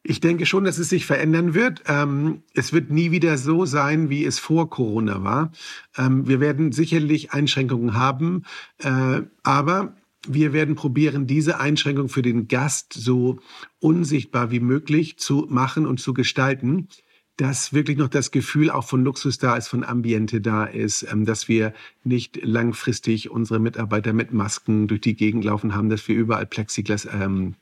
Ich 0.05 0.19
denke 0.19 0.45
schon, 0.45 0.65
dass 0.65 0.79
es 0.79 0.89
sich 0.89 1.05
verändern 1.05 1.53
wird. 1.53 1.83
Ähm, 1.87 2.43
es 2.53 2.73
wird 2.73 2.91
nie 2.91 3.11
wieder 3.11 3.37
so 3.37 3.65
sein, 3.65 4.09
wie 4.09 4.25
es 4.25 4.37
vor 4.37 4.69
Corona 4.69 5.23
war. 5.23 5.51
Ähm, 5.97 6.27
wir 6.27 6.41
werden 6.41 6.73
sicherlich 6.73 7.31
Einschränkungen 7.31 7.93
haben, 7.93 8.43
äh, 8.79 9.21
aber 9.43 9.95
wir 10.27 10.51
werden 10.51 10.75
probieren, 10.75 11.25
diese 11.25 11.59
Einschränkung 11.59 12.09
für 12.09 12.21
den 12.21 12.49
Gast 12.49 12.93
so 12.93 13.39
unsichtbar 13.79 14.51
wie 14.51 14.59
möglich 14.59 15.17
zu 15.19 15.47
machen 15.49 15.85
und 15.85 16.01
zu 16.01 16.13
gestalten, 16.13 16.89
dass 17.37 17.73
wirklich 17.73 17.97
noch 17.97 18.09
das 18.09 18.31
Gefühl 18.31 18.69
auch 18.69 18.85
von 18.85 19.03
Luxus 19.03 19.37
da 19.37 19.55
ist, 19.55 19.67
von 19.67 19.83
Ambiente 19.83 20.41
da 20.41 20.65
ist, 20.65 21.03
ähm, 21.09 21.25
dass 21.25 21.47
wir 21.47 21.73
nicht 22.03 22.43
langfristig 22.43 23.31
unsere 23.31 23.59
Mitarbeiter 23.59 24.11
mit 24.11 24.33
Masken 24.33 24.87
durch 24.87 25.01
die 25.01 25.15
Gegend 25.15 25.45
laufen 25.45 25.73
haben, 25.73 25.89
dass 25.89 26.05
wir 26.09 26.15
überall 26.15 26.45
Plexiglas 26.45 27.05
ähm, 27.05 27.55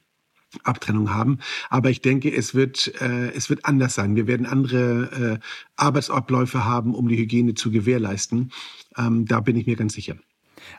Abtrennung 0.64 1.14
haben. 1.14 1.40
Aber 1.70 1.90
ich 1.90 2.02
denke, 2.02 2.34
es 2.34 2.54
wird, 2.54 2.94
äh, 3.02 3.32
es 3.32 3.50
wird 3.50 3.66
anders 3.66 3.96
sein. 3.96 4.16
Wir 4.16 4.28
werden 4.28 4.46
andere 4.46 5.40
äh, 5.40 5.46
Arbeitsabläufe 5.76 6.66
haben, 6.66 6.94
um 6.94 7.08
die 7.08 7.18
Hygiene 7.18 7.54
zu 7.54 7.72
gewährleisten. 7.72 8.52
Ähm, 8.98 9.26
da 9.26 9.40
bin 9.40 9.56
ich 9.56 9.66
mir 9.68 9.76
ganz 9.76 9.94
sicher. 9.94 10.16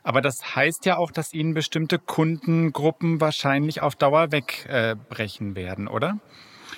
Aber 0.03 0.21
das 0.21 0.55
heißt 0.55 0.87
ja 0.87 0.97
auch, 0.97 1.11
dass 1.11 1.33
Ihnen 1.33 1.55
bestimmte 1.55 1.99
Kundengruppen 1.99 3.21
wahrscheinlich 3.21 3.83
auf 3.83 3.97
Dauer 3.97 4.31
wegbrechen 4.31 5.53
äh, 5.53 5.57
werden, 5.57 5.89
oder? 5.89 6.21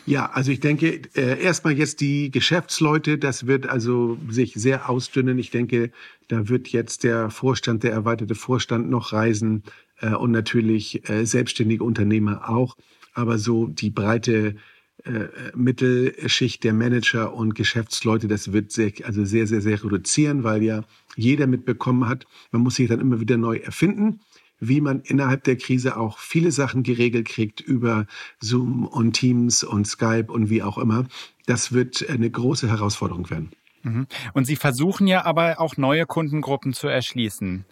Ja, 0.07 0.31
also 0.31 0.53
ich 0.53 0.61
denke, 0.61 1.01
äh, 1.15 1.43
erstmal 1.43 1.73
jetzt 1.75 2.01
die 2.01 2.31
Geschäftsleute, 2.31 3.17
das 3.17 3.47
wird 3.47 3.67
also 3.67 4.19
sich 4.29 4.53
sehr 4.55 4.91
ausdünnen. 4.91 5.39
Ich 5.39 5.51
denke, 5.51 5.93
da 6.29 6.49
wird 6.49 6.69
jetzt 6.69 7.05
der 7.05 7.31
Vorstand, 7.31 7.85
der 7.85 7.93
erweiterte 7.93 8.35
Vorstand 8.35 8.91
noch 8.91 9.13
reisen 9.13 9.63
äh, 10.01 10.15
und 10.15 10.31
natürlich 10.31 11.09
äh, 11.09 11.25
selbstständige 11.25 11.85
Unternehmer 11.85 12.49
auch. 12.49 12.77
Aber 13.13 13.39
so 13.39 13.67
die 13.67 13.91
breite 13.91 14.57
äh, 15.05 15.27
Mittelschicht 15.55 16.65
der 16.65 16.73
Manager 16.73 17.35
und 17.35 17.55
Geschäftsleute, 17.55 18.29
das 18.29 18.53
wird 18.53 18.73
sehr, 18.73 18.93
also 19.05 19.25
sehr, 19.25 19.47
sehr, 19.47 19.61
sehr 19.61 19.83
reduzieren, 19.83 20.45
weil 20.45 20.63
ja 20.63 20.83
jeder 21.17 21.47
mitbekommen 21.47 22.09
hat, 22.09 22.27
man 22.51 22.63
muss 22.63 22.77
sich 22.77 22.89
dann 22.89 23.01
immer 23.01 23.21
wieder 23.21 23.37
neu 23.37 23.57
erfinden 23.57 24.21
wie 24.61 24.81
man 24.81 25.01
innerhalb 25.01 25.45
der 25.45 25.57
Krise 25.57 25.97
auch 25.97 26.19
viele 26.19 26.53
Sachen 26.53 26.83
geregelt 26.83 27.29
kriegt 27.29 27.61
über 27.61 28.07
Zoom 28.41 28.87
und 28.87 29.15
Teams 29.15 29.63
und 29.65 29.87
Skype 29.87 30.27
und 30.29 30.51
wie 30.51 30.63
auch 30.63 30.79
immer. 30.79 31.07
Das 31.47 31.73
wird 31.73 32.09
eine 32.09 32.31
große 32.31 32.69
Herausforderung 32.69 33.29
werden. 33.31 33.51
Mhm. 33.83 34.07
Und 34.33 34.47
Sie 34.47 34.57
versuchen 34.57 35.07
ja 35.07 35.25
aber 35.25 35.61
auch 35.61 35.77
neue 35.77 36.07
Kundengruppen 36.07 36.73
zu 36.73 36.89
erschließen. 36.89 37.65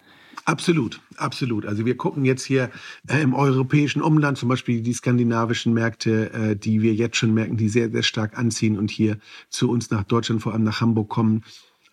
Absolut, 0.45 0.99
absolut. 1.15 1.65
Also 1.65 1.85
wir 1.85 1.95
gucken 1.95 2.25
jetzt 2.25 2.43
hier 2.43 2.69
äh, 3.07 3.21
im 3.21 3.33
europäischen 3.33 4.01
Umland 4.01 4.37
zum 4.37 4.49
Beispiel 4.49 4.81
die 4.81 4.93
skandinavischen 4.93 5.73
Märkte, 5.73 6.33
äh, 6.33 6.55
die 6.57 6.81
wir 6.81 6.93
jetzt 6.93 7.15
schon 7.15 7.33
merken, 7.33 7.55
die 7.55 7.69
sehr, 7.69 7.89
sehr 7.89 8.03
stark 8.03 8.37
anziehen 8.37 8.77
und 8.77 8.91
hier 8.91 9.17
zu 9.49 9.69
uns 9.69 9.89
nach 9.89 10.03
Deutschland, 10.03 10.41
vor 10.41 10.53
allem 10.53 10.63
nach 10.63 10.81
Hamburg 10.81 11.07
kommen. 11.07 11.43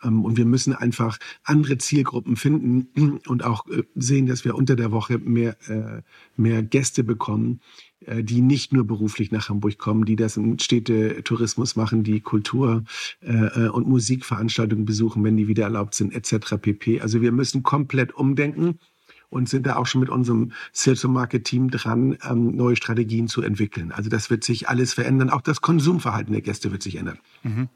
Ähm, 0.03 0.25
und 0.25 0.37
wir 0.37 0.47
müssen 0.47 0.75
einfach 0.75 1.19
andere 1.45 1.79
Zielgruppen 1.79 2.35
finden 2.35 3.21
und 3.29 3.45
auch 3.45 3.69
äh, 3.69 3.85
sehen, 3.95 4.27
dass 4.27 4.45
wir 4.45 4.57
unter 4.57 4.75
der 4.75 4.91
Woche 4.91 5.19
mehr, 5.19 5.57
äh, 5.69 6.03
mehr 6.37 6.65
Gäste 6.65 7.05
bekommen, 7.05 7.61
die 8.07 8.41
nicht 8.41 8.73
nur 8.73 8.87
beruflich 8.87 9.31
nach 9.31 9.49
Hamburg 9.51 9.77
kommen, 9.79 10.05
die 10.05 10.17
das 10.17 10.37
im 10.37 10.59
Städtetourismus 10.59 11.77
machen, 11.77 12.03
die 12.03 12.21
Kultur- 12.21 12.85
und 13.21 13.89
Musikveranstaltungen 13.89 14.87
besuchen, 14.87 15.23
wenn 15.23 15.37
die 15.37 15.49
wieder 15.49 15.65
erlaubt 15.65 15.95
sind, 15.95 16.15
etc. 16.15 16.57
pp. 16.61 17.01
Also 17.03 17.21
wir 17.21 17.31
müssen 17.31 17.63
komplett 17.63 18.15
umdenken 18.15 18.79
und 19.31 19.49
sind 19.49 19.67
da 19.67 19.77
auch 19.77 19.87
schon 19.87 20.01
mit 20.01 20.11
unserem 20.11 20.53
Sales 20.73 21.05
und 21.05 21.13
Market 21.13 21.45
Team 21.45 21.71
dran, 21.71 22.19
ähm, 22.29 22.55
neue 22.57 22.77
Strategien 22.77 23.29
zu 23.29 23.43
entwickeln. 23.43 23.93
Also 23.93 24.11
das 24.11 24.29
wird 24.29 24.45
sich 24.45 24.69
alles 24.69 24.93
verändern. 24.93 25.31
Auch 25.31 25.41
das 25.41 25.61
Konsumverhalten 25.61 26.33
der 26.33 26.43
Gäste 26.43 26.73
wird 26.73 26.83
sich 26.83 26.97
ändern. 26.97 27.19
Mhm. 27.43 27.69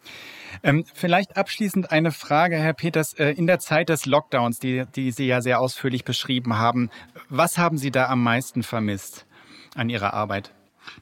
Ähm, 0.63 0.85
vielleicht 0.93 1.37
abschließend 1.37 1.91
eine 1.91 2.13
Frage, 2.13 2.57
Herr 2.57 2.75
Peters. 2.75 3.15
Äh, 3.15 3.31
in 3.31 3.47
der 3.47 3.61
Zeit 3.61 3.89
des 3.89 4.05
Lockdowns, 4.07 4.59
die, 4.59 4.85
die 4.95 5.13
Sie 5.13 5.27
ja 5.27 5.41
sehr 5.41 5.61
ausführlich 5.61 6.05
beschrieben 6.05 6.59
haben, 6.59 6.91
was 7.29 7.57
haben 7.57 7.79
Sie 7.79 7.91
da 7.91 8.09
am 8.09 8.23
meisten 8.23 8.63
vermisst 8.63 9.27
an 9.75 9.91
Ihrer 9.91 10.15
Arbeit? 10.15 10.53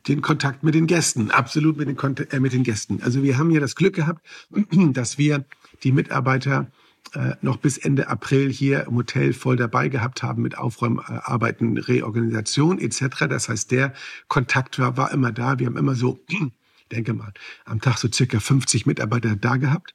Den 0.07 0.23
Kontakt 0.23 0.63
mit 0.63 0.75
den 0.75 0.87
Gästen, 0.87 1.31
absolut 1.31 1.77
mit 1.77 1.89
den, 1.89 1.97
Kont 1.97 2.33
äh, 2.33 2.41
mit 2.41 2.53
den 2.53 2.63
Gästen. 2.63 3.03
Also 3.03 3.23
wir 3.23 3.37
haben 3.37 3.51
ja 3.51 3.61
das 3.61 3.75
Glück 3.75 3.95
gehabt, 3.95 4.25
dass 4.71 5.19
wir 5.19 5.45
die 5.83 5.93
Mitarbeiter 5.93 6.71
äh, 7.15 7.35
noch 7.43 7.57
bis 7.57 7.79
Ende 7.79 8.09
April 8.09 8.51
hier 8.51 8.87
im 8.87 8.95
Hotel 8.95 9.33
voll 9.33 9.57
dabei 9.57 9.89
gehabt 9.89 10.23
haben 10.23 10.43
mit 10.43 10.57
Aufräumarbeiten, 10.57 11.79
Reorganisation 11.79 12.79
etc. 12.79 13.27
Das 13.29 13.49
heißt, 13.49 13.73
der 13.73 13.93
Kontakt 14.29 14.79
war, 14.79 14.97
war 14.97 15.13
immer 15.13 15.33
da. 15.33 15.59
Wir 15.59 15.67
haben 15.67 15.77
immer 15.77 15.97
so 15.97 16.21
denke 16.93 17.15
mal, 17.15 17.33
am 17.65 17.81
Tag 17.81 17.99
so 17.99 18.09
circa 18.13 18.39
50 18.39 18.87
Mitarbeiter 18.87 19.35
da 19.35 19.57
gehabt. 19.57 19.95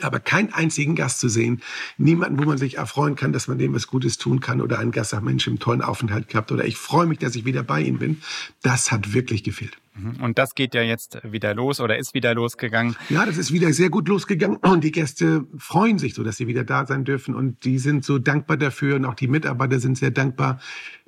Aber 0.00 0.18
keinen 0.18 0.52
einzigen 0.52 0.96
Gast 0.96 1.20
zu 1.20 1.28
sehen, 1.28 1.62
niemanden, 1.96 2.38
wo 2.38 2.44
man 2.44 2.58
sich 2.58 2.76
erfreuen 2.76 3.14
kann, 3.14 3.32
dass 3.32 3.46
man 3.46 3.58
dem 3.58 3.72
was 3.72 3.86
Gutes 3.86 4.18
tun 4.18 4.40
kann 4.40 4.60
oder 4.60 4.78
ein 4.78 4.90
Gast 4.90 5.10
sagt, 5.10 5.22
Mensch, 5.22 5.46
im 5.46 5.58
tollen 5.58 5.80
Aufenthalt 5.80 6.28
gehabt 6.28 6.50
oder 6.50 6.64
ich 6.64 6.76
freue 6.76 7.06
mich, 7.06 7.18
dass 7.18 7.36
ich 7.36 7.44
wieder 7.44 7.62
bei 7.62 7.82
Ihnen 7.82 7.98
bin, 7.98 8.20
das 8.62 8.90
hat 8.90 9.14
wirklich 9.14 9.44
gefehlt. 9.44 9.78
Mhm. 9.94 10.16
Und 10.22 10.38
das 10.38 10.54
geht 10.54 10.74
ja 10.74 10.82
jetzt 10.82 11.18
wieder 11.22 11.54
los 11.54 11.80
oder 11.80 11.96
ist 11.98 12.14
wieder 12.14 12.34
losgegangen. 12.34 12.96
Ja, 13.08 13.24
das 13.24 13.38
ist 13.38 13.52
wieder 13.52 13.72
sehr 13.72 13.88
gut 13.88 14.08
losgegangen 14.08 14.56
und 14.56 14.82
die 14.82 14.92
Gäste 14.92 15.46
freuen 15.56 15.98
sich 15.98 16.14
so, 16.14 16.22
dass 16.22 16.36
sie 16.36 16.46
wieder 16.46 16.64
da 16.64 16.86
sein 16.86 17.04
dürfen 17.04 17.34
und 17.34 17.64
die 17.64 17.78
sind 17.78 18.04
so 18.04 18.18
dankbar 18.18 18.56
dafür 18.56 18.96
und 18.96 19.04
auch 19.04 19.14
die 19.14 19.28
Mitarbeiter 19.28 19.78
sind 19.78 19.96
sehr 19.96 20.10
dankbar, 20.10 20.60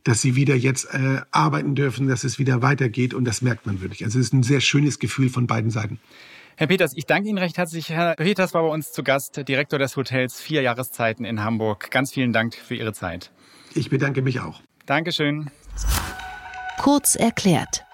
dass 0.05 0.23
sie 0.23 0.37
wieder 0.37 0.55
jetzt 0.55 0.95
äh, 0.95 1.21
arbeiten 1.33 1.75
dürfen, 1.75 2.09
dass 2.09 2.25
es 2.25 2.39
wieder 2.39 2.63
weitergeht 2.63 3.13
und 3.13 3.25
das 3.25 3.43
merkt 3.43 3.67
man 3.67 3.81
wirklich. 3.83 4.05
Also 4.05 4.19
es 4.19 4.27
ist 4.27 4.33
ein 4.33 4.43
sehr 4.43 4.61
schönes 4.61 4.99
Gefühl 4.99 5.29
von 5.29 5.47
beiden 5.47 5.71
Seiten. 5.71 5.99
Herr 6.59 6.67
Peters, 6.67 6.93
ich 6.97 7.07
danke 7.07 7.29
Ihnen 7.29 7.39
recht 7.39 7.57
herzlich. 7.57 7.91
Herr 7.91 8.17
Peters 8.17 8.53
war 8.53 8.63
bei 8.65 8.69
uns 8.69 8.91
zu 8.91 9.05
Gast, 9.05 9.47
Direktor 9.47 9.79
des 9.79 9.97
Hotels 9.97 10.41
Vier 10.41 10.61
Jahreszeiten 10.61 11.25
in 11.25 11.45
Hamburg. 11.45 11.89
Ganz 11.93 12.13
vielen 12.13 12.33
Dank 12.33 12.57
für 12.57 12.75
Ihre 12.75 12.93
Zeit. 12.93 13.31
Ich 13.77 13.91
bedanke 13.91 14.23
mich 14.23 14.41
auch. 14.41 14.61
Dankeschön. 14.85 15.53
Kurz 16.81 17.15
erklärt. 17.15 17.85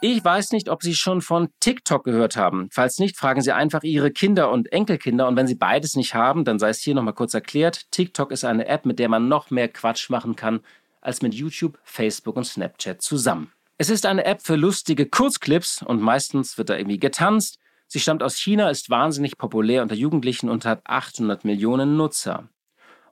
Ich 0.00 0.24
weiß 0.24 0.52
nicht, 0.52 0.70
ob 0.70 0.82
Sie 0.82 0.94
schon 0.94 1.20
von 1.20 1.50
TikTok 1.60 2.02
gehört 2.02 2.38
haben. 2.38 2.70
Falls 2.72 2.98
nicht, 2.98 3.18
fragen 3.18 3.42
Sie 3.42 3.52
einfach 3.52 3.82
Ihre 3.82 4.10
Kinder 4.10 4.50
und 4.50 4.72
Enkelkinder. 4.72 5.28
Und 5.28 5.36
wenn 5.36 5.46
Sie 5.46 5.54
beides 5.54 5.96
nicht 5.96 6.14
haben, 6.14 6.46
dann 6.46 6.58
sei 6.58 6.70
es 6.70 6.80
hier 6.80 6.94
nochmal 6.94 7.12
kurz 7.12 7.34
erklärt. 7.34 7.90
TikTok 7.90 8.32
ist 8.32 8.46
eine 8.46 8.66
App, 8.68 8.86
mit 8.86 8.98
der 8.98 9.10
man 9.10 9.28
noch 9.28 9.50
mehr 9.50 9.68
Quatsch 9.68 10.08
machen 10.08 10.34
kann 10.34 10.60
als 11.02 11.20
mit 11.20 11.34
YouTube, 11.34 11.78
Facebook 11.84 12.36
und 12.36 12.44
Snapchat 12.44 13.02
zusammen. 13.02 13.52
Es 13.80 13.90
ist 13.90 14.06
eine 14.06 14.24
App 14.24 14.42
für 14.42 14.56
lustige 14.56 15.06
Kurzclips 15.06 15.82
und 15.82 16.02
meistens 16.02 16.58
wird 16.58 16.68
da 16.68 16.76
irgendwie 16.76 16.98
getanzt. 16.98 17.58
Sie 17.86 18.00
stammt 18.00 18.24
aus 18.24 18.36
China, 18.36 18.70
ist 18.70 18.90
wahnsinnig 18.90 19.38
populär 19.38 19.82
unter 19.82 19.94
Jugendlichen 19.94 20.50
und 20.50 20.64
hat 20.64 20.80
800 20.84 21.44
Millionen 21.44 21.96
Nutzer. 21.96 22.48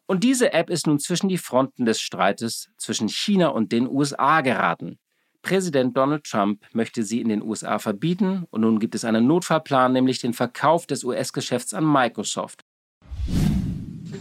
Und 0.07 0.25
diese 0.25 0.53
App 0.53 0.69
ist 0.69 0.89
nun 0.89 0.99
zwischen 0.99 1.29
die 1.29 1.39
Fronten 1.39 1.85
des 1.85 2.01
Streites 2.01 2.69
zwischen 2.79 3.09
China 3.09 3.49
und 3.51 3.71
den 3.71 3.89
USA 3.89 4.41
geraten. 4.41 4.99
Präsident 5.41 5.97
Donald 5.97 6.25
Trump 6.25 6.65
möchte 6.73 7.05
sie 7.05 7.21
in 7.21 7.29
den 7.29 7.43
USA 7.43 7.79
verbieten 7.79 8.45
und 8.51 8.63
nun 8.63 8.81
gibt 8.81 8.97
es 8.97 9.05
einen 9.05 9.29
Notfallplan, 9.29 9.93
nämlich 9.93 10.19
den 10.19 10.33
Verkauf 10.33 10.87
des 10.89 11.05
US-Geschäfts 11.05 11.75
an 11.75 11.85
Microsoft. 11.85 12.65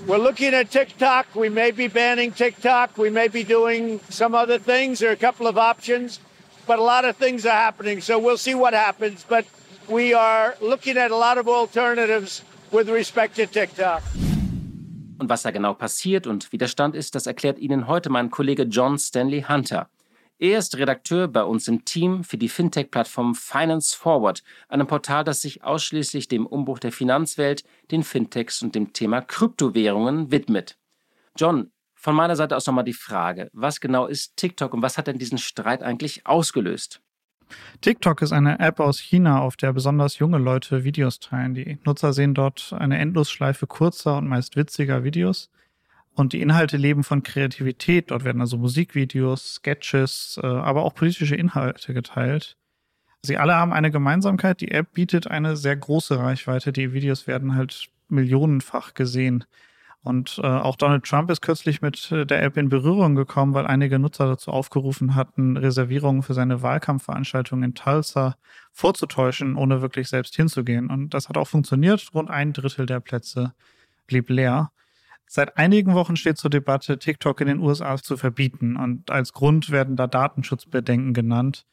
We're 0.05 0.21
looking 0.21 0.53
at 0.53 0.69
TikTok. 0.69 1.25
We 1.33 1.49
may 1.49 1.71
be 1.71 1.87
banning 1.87 2.31
TikTok. 2.31 2.95
We 2.99 3.09
may 3.09 3.27
be 3.27 3.43
doing 3.43 3.99
some 4.11 4.37
other 4.37 4.59
things. 4.59 4.99
There 4.99 5.09
are 5.09 5.13
a 5.13 5.17
couple 5.17 5.47
of 5.47 5.57
options, 5.57 6.19
but 6.65 6.79
a 6.79 6.83
lot 6.83 7.05
of 7.05 7.15
things 7.17 7.45
are 7.45 7.55
happening. 7.55 8.01
So 8.01 8.19
we'll 8.19 8.37
see 8.37 8.55
what 8.55 8.73
happens. 8.73 9.25
But 9.27 9.45
we 9.87 10.13
are 10.13 10.55
looking 10.61 10.97
at 10.97 11.11
a 11.11 11.17
lot 11.17 11.37
of 11.37 11.47
alternatives 11.47 12.43
with 12.71 12.89
respect 12.89 13.35
to 13.35 13.45
TikTok. 13.45 14.01
Und 15.17 15.29
was 15.29 15.43
da 15.43 15.51
genau 15.51 15.73
passiert 15.73 16.27
und 16.27 16.51
wie 16.51 16.57
der 16.57 16.67
Stand 16.67 16.95
ist, 16.95 17.15
das 17.15 17.25
erklärt 17.25 17.57
Ihnen 17.59 17.87
heute 17.87 18.09
mein 18.09 18.29
Kollege 18.29 18.63
John 18.63 18.99
Stanley 18.99 19.45
Hunter. 19.47 19.89
Er 20.37 20.59
ist 20.59 20.77
Redakteur 20.77 21.29
bei 21.29 21.43
uns 21.43 21.69
im 21.69 21.85
Team 21.85 22.25
für 22.25 22.37
die 22.37 22.49
Fintech-Plattform 22.49 23.35
Finance 23.35 23.97
Forward, 23.97 24.43
einem 24.67 24.85
Portal, 24.85 25.23
das 25.23 25.39
sich 25.39 25.63
ausschließlich 25.63 26.27
dem 26.27 26.45
Umbruch 26.45 26.79
der 26.79 26.91
Finanzwelt, 26.91 27.63
den 27.91 28.03
Fintechs 28.03 28.61
und 28.61 28.75
dem 28.75 28.91
Thema 28.91 29.21
Kryptowährungen 29.21 30.31
widmet. 30.31 30.77
John, 31.37 31.71
von 32.05 32.15
meiner 32.15 32.35
Seite 32.35 32.55
aus 32.55 32.67
nochmal 32.67 32.83
die 32.83 32.93
Frage, 32.93 33.49
was 33.51 33.81
genau 33.81 34.05
ist 34.05 34.37
TikTok 34.37 34.75
und 34.75 34.83
was 34.83 34.99
hat 34.99 35.07
denn 35.07 35.17
diesen 35.17 35.39
Streit 35.39 35.81
eigentlich 35.81 36.27
ausgelöst? 36.27 37.01
TikTok 37.81 38.21
ist 38.21 38.31
eine 38.31 38.59
App 38.59 38.79
aus 38.79 38.99
China, 38.99 39.41
auf 39.41 39.57
der 39.57 39.73
besonders 39.73 40.19
junge 40.19 40.37
Leute 40.37 40.83
Videos 40.83 41.19
teilen. 41.19 41.55
Die 41.55 41.79
Nutzer 41.83 42.13
sehen 42.13 42.35
dort 42.35 42.73
eine 42.77 42.99
Endlosschleife 42.99 43.65
kurzer 43.65 44.17
und 44.17 44.27
meist 44.27 44.55
witziger 44.55 45.03
Videos. 45.03 45.49
Und 46.13 46.33
die 46.33 46.41
Inhalte 46.41 46.77
leben 46.77 47.03
von 47.03 47.23
Kreativität. 47.23 48.11
Dort 48.11 48.23
werden 48.23 48.39
also 48.39 48.57
Musikvideos, 48.59 49.55
Sketches, 49.55 50.39
äh, 50.43 50.45
aber 50.45 50.83
auch 50.83 50.93
politische 50.93 51.35
Inhalte 51.35 51.95
geteilt. 51.95 52.55
Sie 53.23 53.37
alle 53.37 53.55
haben 53.55 53.73
eine 53.73 53.89
Gemeinsamkeit. 53.89 54.61
Die 54.61 54.69
App 54.69 54.93
bietet 54.93 55.25
eine 55.25 55.57
sehr 55.57 55.75
große 55.75 56.19
Reichweite. 56.19 56.71
Die 56.71 56.93
Videos 56.93 57.25
werden 57.25 57.55
halt 57.55 57.89
millionenfach 58.09 58.93
gesehen. 58.93 59.43
Und 60.05 60.39
äh, 60.43 60.45
auch 60.45 60.75
Donald 60.75 61.03
Trump 61.03 61.31
ist 61.31 61.41
kürzlich 61.41 61.81
mit 61.81 62.11
äh, 62.11 62.27
der 62.27 62.43
App 62.43 62.57
in 62.57 62.69
Berührung 62.69 63.15
gekommen, 63.15 63.55
weil 63.55 63.65
einige 63.65 63.97
Nutzer 63.97 64.27
dazu 64.27 64.51
aufgerufen 64.51 65.15
hatten, 65.15 65.57
Reservierungen 65.57 66.21
für 66.21 66.35
seine 66.35 66.61
Wahlkampfveranstaltung 66.61 67.63
in 67.63 67.73
Tulsa 67.73 68.37
vorzutäuschen, 68.71 69.55
ohne 69.55 69.81
wirklich 69.81 70.07
selbst 70.07 70.35
hinzugehen. 70.35 70.91
Und 70.91 71.15
das 71.15 71.27
hat 71.27 71.37
auch 71.37 71.47
funktioniert. 71.47 72.07
Rund 72.13 72.29
ein 72.29 72.53
Drittel 72.53 72.85
der 72.85 72.99
Plätze 72.99 73.55
blieb 74.05 74.29
leer. 74.29 74.71
Seit 75.25 75.57
einigen 75.57 75.95
Wochen 75.95 76.15
steht 76.15 76.37
zur 76.37 76.51
Debatte, 76.51 76.99
TikTok 76.99 77.41
in 77.41 77.47
den 77.47 77.59
USA 77.59 77.97
zu 77.97 78.15
verbieten. 78.15 78.75
Und 78.75 79.09
als 79.09 79.33
Grund 79.33 79.71
werden 79.71 79.95
da 79.95 80.05
Datenschutzbedenken 80.05 81.15
genannt. 81.15 81.65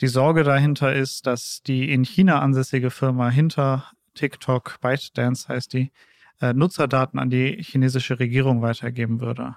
Die 0.00 0.08
Sorge 0.08 0.42
dahinter 0.42 0.94
ist, 0.94 1.26
dass 1.26 1.62
die 1.62 1.92
in 1.92 2.02
China 2.04 2.40
ansässige 2.40 2.90
Firma 2.90 3.28
hinter 3.28 3.90
TikTok, 4.14 4.80
ByteDance 4.80 5.48
heißt 5.48 5.74
die, 5.74 5.92
Nutzerdaten 6.40 7.18
an 7.18 7.30
die 7.30 7.56
chinesische 7.62 8.18
Regierung 8.18 8.62
weitergeben 8.62 9.20
würde. 9.20 9.56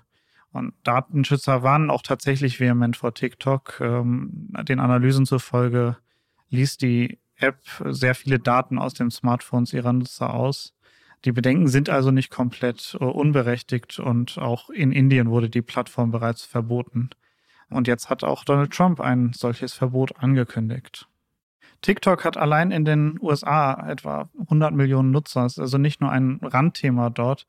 Und 0.51 0.73
Datenschützer 0.83 1.61
warnen 1.63 1.89
auch 1.89 2.01
tatsächlich 2.01 2.59
vehement 2.59 2.95
vor 2.97 3.13
TikTok. 3.13 3.79
Ähm, 3.81 4.49
den 4.67 4.79
Analysen 4.79 5.25
zufolge 5.25 5.97
liest 6.49 6.81
die 6.81 7.19
App 7.35 7.59
sehr 7.85 8.15
viele 8.15 8.39
Daten 8.39 8.79
aus 8.79 8.93
den 8.93 9.11
Smartphones 9.11 9.73
ihrer 9.73 9.93
Nutzer 9.93 10.33
aus. 10.33 10.73
Die 11.25 11.31
Bedenken 11.31 11.67
sind 11.67 11.89
also 11.89 12.11
nicht 12.11 12.29
komplett 12.29 12.95
uh, 12.99 13.05
unberechtigt 13.05 13.99
und 13.99 14.37
auch 14.37 14.69
in 14.69 14.91
Indien 14.91 15.29
wurde 15.29 15.49
die 15.49 15.61
Plattform 15.61 16.11
bereits 16.11 16.45
verboten. 16.45 17.09
Und 17.69 17.87
jetzt 17.87 18.09
hat 18.09 18.23
auch 18.23 18.43
Donald 18.43 18.71
Trump 18.71 19.01
ein 19.01 19.33
solches 19.33 19.73
Verbot 19.73 20.17
angekündigt. 20.17 21.07
TikTok 21.81 22.25
hat 22.25 22.37
allein 22.37 22.71
in 22.71 22.85
den 22.85 23.17
USA 23.21 23.87
etwa 23.87 24.29
100 24.39 24.73
Millionen 24.73 25.11
Nutzer, 25.11 25.45
ist 25.45 25.59
also 25.59 25.77
nicht 25.77 26.01
nur 26.01 26.11
ein 26.11 26.39
Randthema 26.41 27.09
dort. 27.09 27.45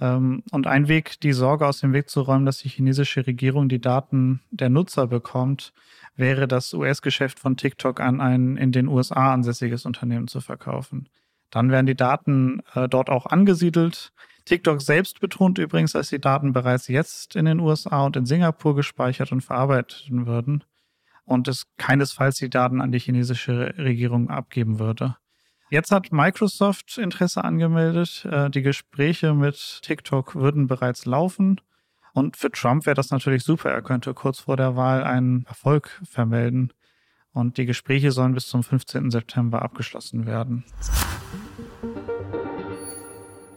Ähm, 0.00 0.42
und 0.50 0.66
ein 0.66 0.88
Weg, 0.88 1.20
die 1.20 1.32
Sorge 1.32 1.66
aus 1.66 1.80
dem 1.80 1.92
Weg 1.92 2.08
zu 2.08 2.22
räumen, 2.22 2.46
dass 2.46 2.58
die 2.58 2.68
chinesische 2.68 3.26
Regierung 3.26 3.68
die 3.68 3.80
Daten 3.80 4.40
der 4.50 4.70
Nutzer 4.70 5.06
bekommt, 5.06 5.72
wäre 6.16 6.48
das 6.48 6.72
US-Geschäft 6.74 7.38
von 7.38 7.56
TikTok 7.56 8.00
an 8.00 8.20
ein 8.20 8.56
in 8.56 8.72
den 8.72 8.88
USA 8.88 9.32
ansässiges 9.32 9.84
Unternehmen 9.86 10.28
zu 10.28 10.40
verkaufen. 10.40 11.08
Dann 11.50 11.70
werden 11.70 11.86
die 11.86 11.96
Daten 11.96 12.62
äh, 12.74 12.88
dort 12.88 13.10
auch 13.10 13.26
angesiedelt. 13.26 14.12
TikTok 14.44 14.80
selbst 14.80 15.20
betont 15.20 15.58
übrigens, 15.58 15.92
dass 15.92 16.08
die 16.08 16.20
Daten 16.20 16.52
bereits 16.52 16.88
jetzt 16.88 17.36
in 17.36 17.44
den 17.44 17.60
USA 17.60 18.04
und 18.06 18.16
in 18.16 18.26
Singapur 18.26 18.74
gespeichert 18.74 19.32
und 19.32 19.42
verarbeitet 19.42 20.08
würden 20.10 20.64
und 21.32 21.48
es 21.48 21.64
keinesfalls 21.78 22.36
die 22.36 22.50
Daten 22.50 22.80
an 22.80 22.92
die 22.92 23.00
chinesische 23.00 23.74
Regierung 23.78 24.30
abgeben 24.30 24.78
würde. 24.78 25.16
Jetzt 25.70 25.90
hat 25.90 26.12
Microsoft 26.12 26.98
Interesse 26.98 27.42
angemeldet. 27.42 28.26
Äh, 28.30 28.50
die 28.50 28.60
Gespräche 28.60 29.32
mit 29.32 29.80
TikTok 29.82 30.34
würden 30.34 30.66
bereits 30.66 31.06
laufen. 31.06 31.60
Und 32.12 32.36
für 32.36 32.50
Trump 32.50 32.84
wäre 32.84 32.94
das 32.94 33.10
natürlich 33.10 33.42
super. 33.42 33.70
Er 33.70 33.80
könnte 33.80 34.12
kurz 34.12 34.40
vor 34.40 34.58
der 34.58 34.76
Wahl 34.76 35.02
einen 35.02 35.46
Erfolg 35.46 36.00
vermelden. 36.04 36.72
Und 37.32 37.56
die 37.56 37.64
Gespräche 37.64 38.12
sollen 38.12 38.34
bis 38.34 38.48
zum 38.48 38.62
15. 38.62 39.10
September 39.10 39.62
abgeschlossen 39.62 40.26
werden. 40.26 40.64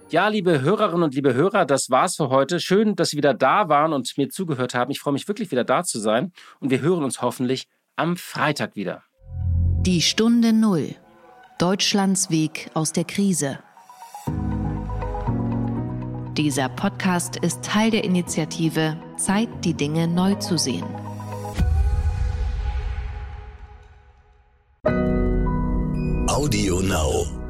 Ja, 0.09 0.27
liebe 0.27 0.61
Hörerinnen 0.61 1.01
und 1.01 1.15
liebe 1.15 1.33
Hörer, 1.33 1.65
das 1.65 1.89
war's 1.89 2.15
für 2.15 2.29
heute. 2.29 2.59
Schön, 2.59 2.95
dass 2.95 3.09
Sie 3.09 3.17
wieder 3.17 3.33
da 3.33 3.69
waren 3.69 3.91
und 3.91 4.15
mir 4.17 4.29
zugehört 4.29 4.75
haben. 4.75 4.91
Ich 4.91 4.99
freue 4.99 5.13
mich 5.13 5.27
wirklich 5.27 5.49
wieder 5.49 5.63
da 5.63 5.83
zu 5.83 5.99
sein. 5.99 6.31
Und 6.59 6.69
wir 6.69 6.79
hören 6.81 7.03
uns 7.03 7.23
hoffentlich 7.23 7.67
am 7.95 8.15
Freitag 8.15 8.75
wieder. 8.75 9.03
Die 9.81 10.01
Stunde 10.01 10.53
Null. 10.53 10.95
Deutschlands 11.57 12.29
Weg 12.29 12.69
aus 12.75 12.91
der 12.91 13.05
Krise. 13.05 13.59
Dieser 16.37 16.69
Podcast 16.69 17.37
ist 17.37 17.63
Teil 17.63 17.89
der 17.89 18.03
Initiative 18.03 18.97
Zeit, 19.17 19.49
die 19.63 19.73
Dinge 19.73 20.07
neu 20.07 20.35
zu 20.35 20.57
sehen. 20.57 20.85
Audio 26.27 26.81
Now. 26.81 27.44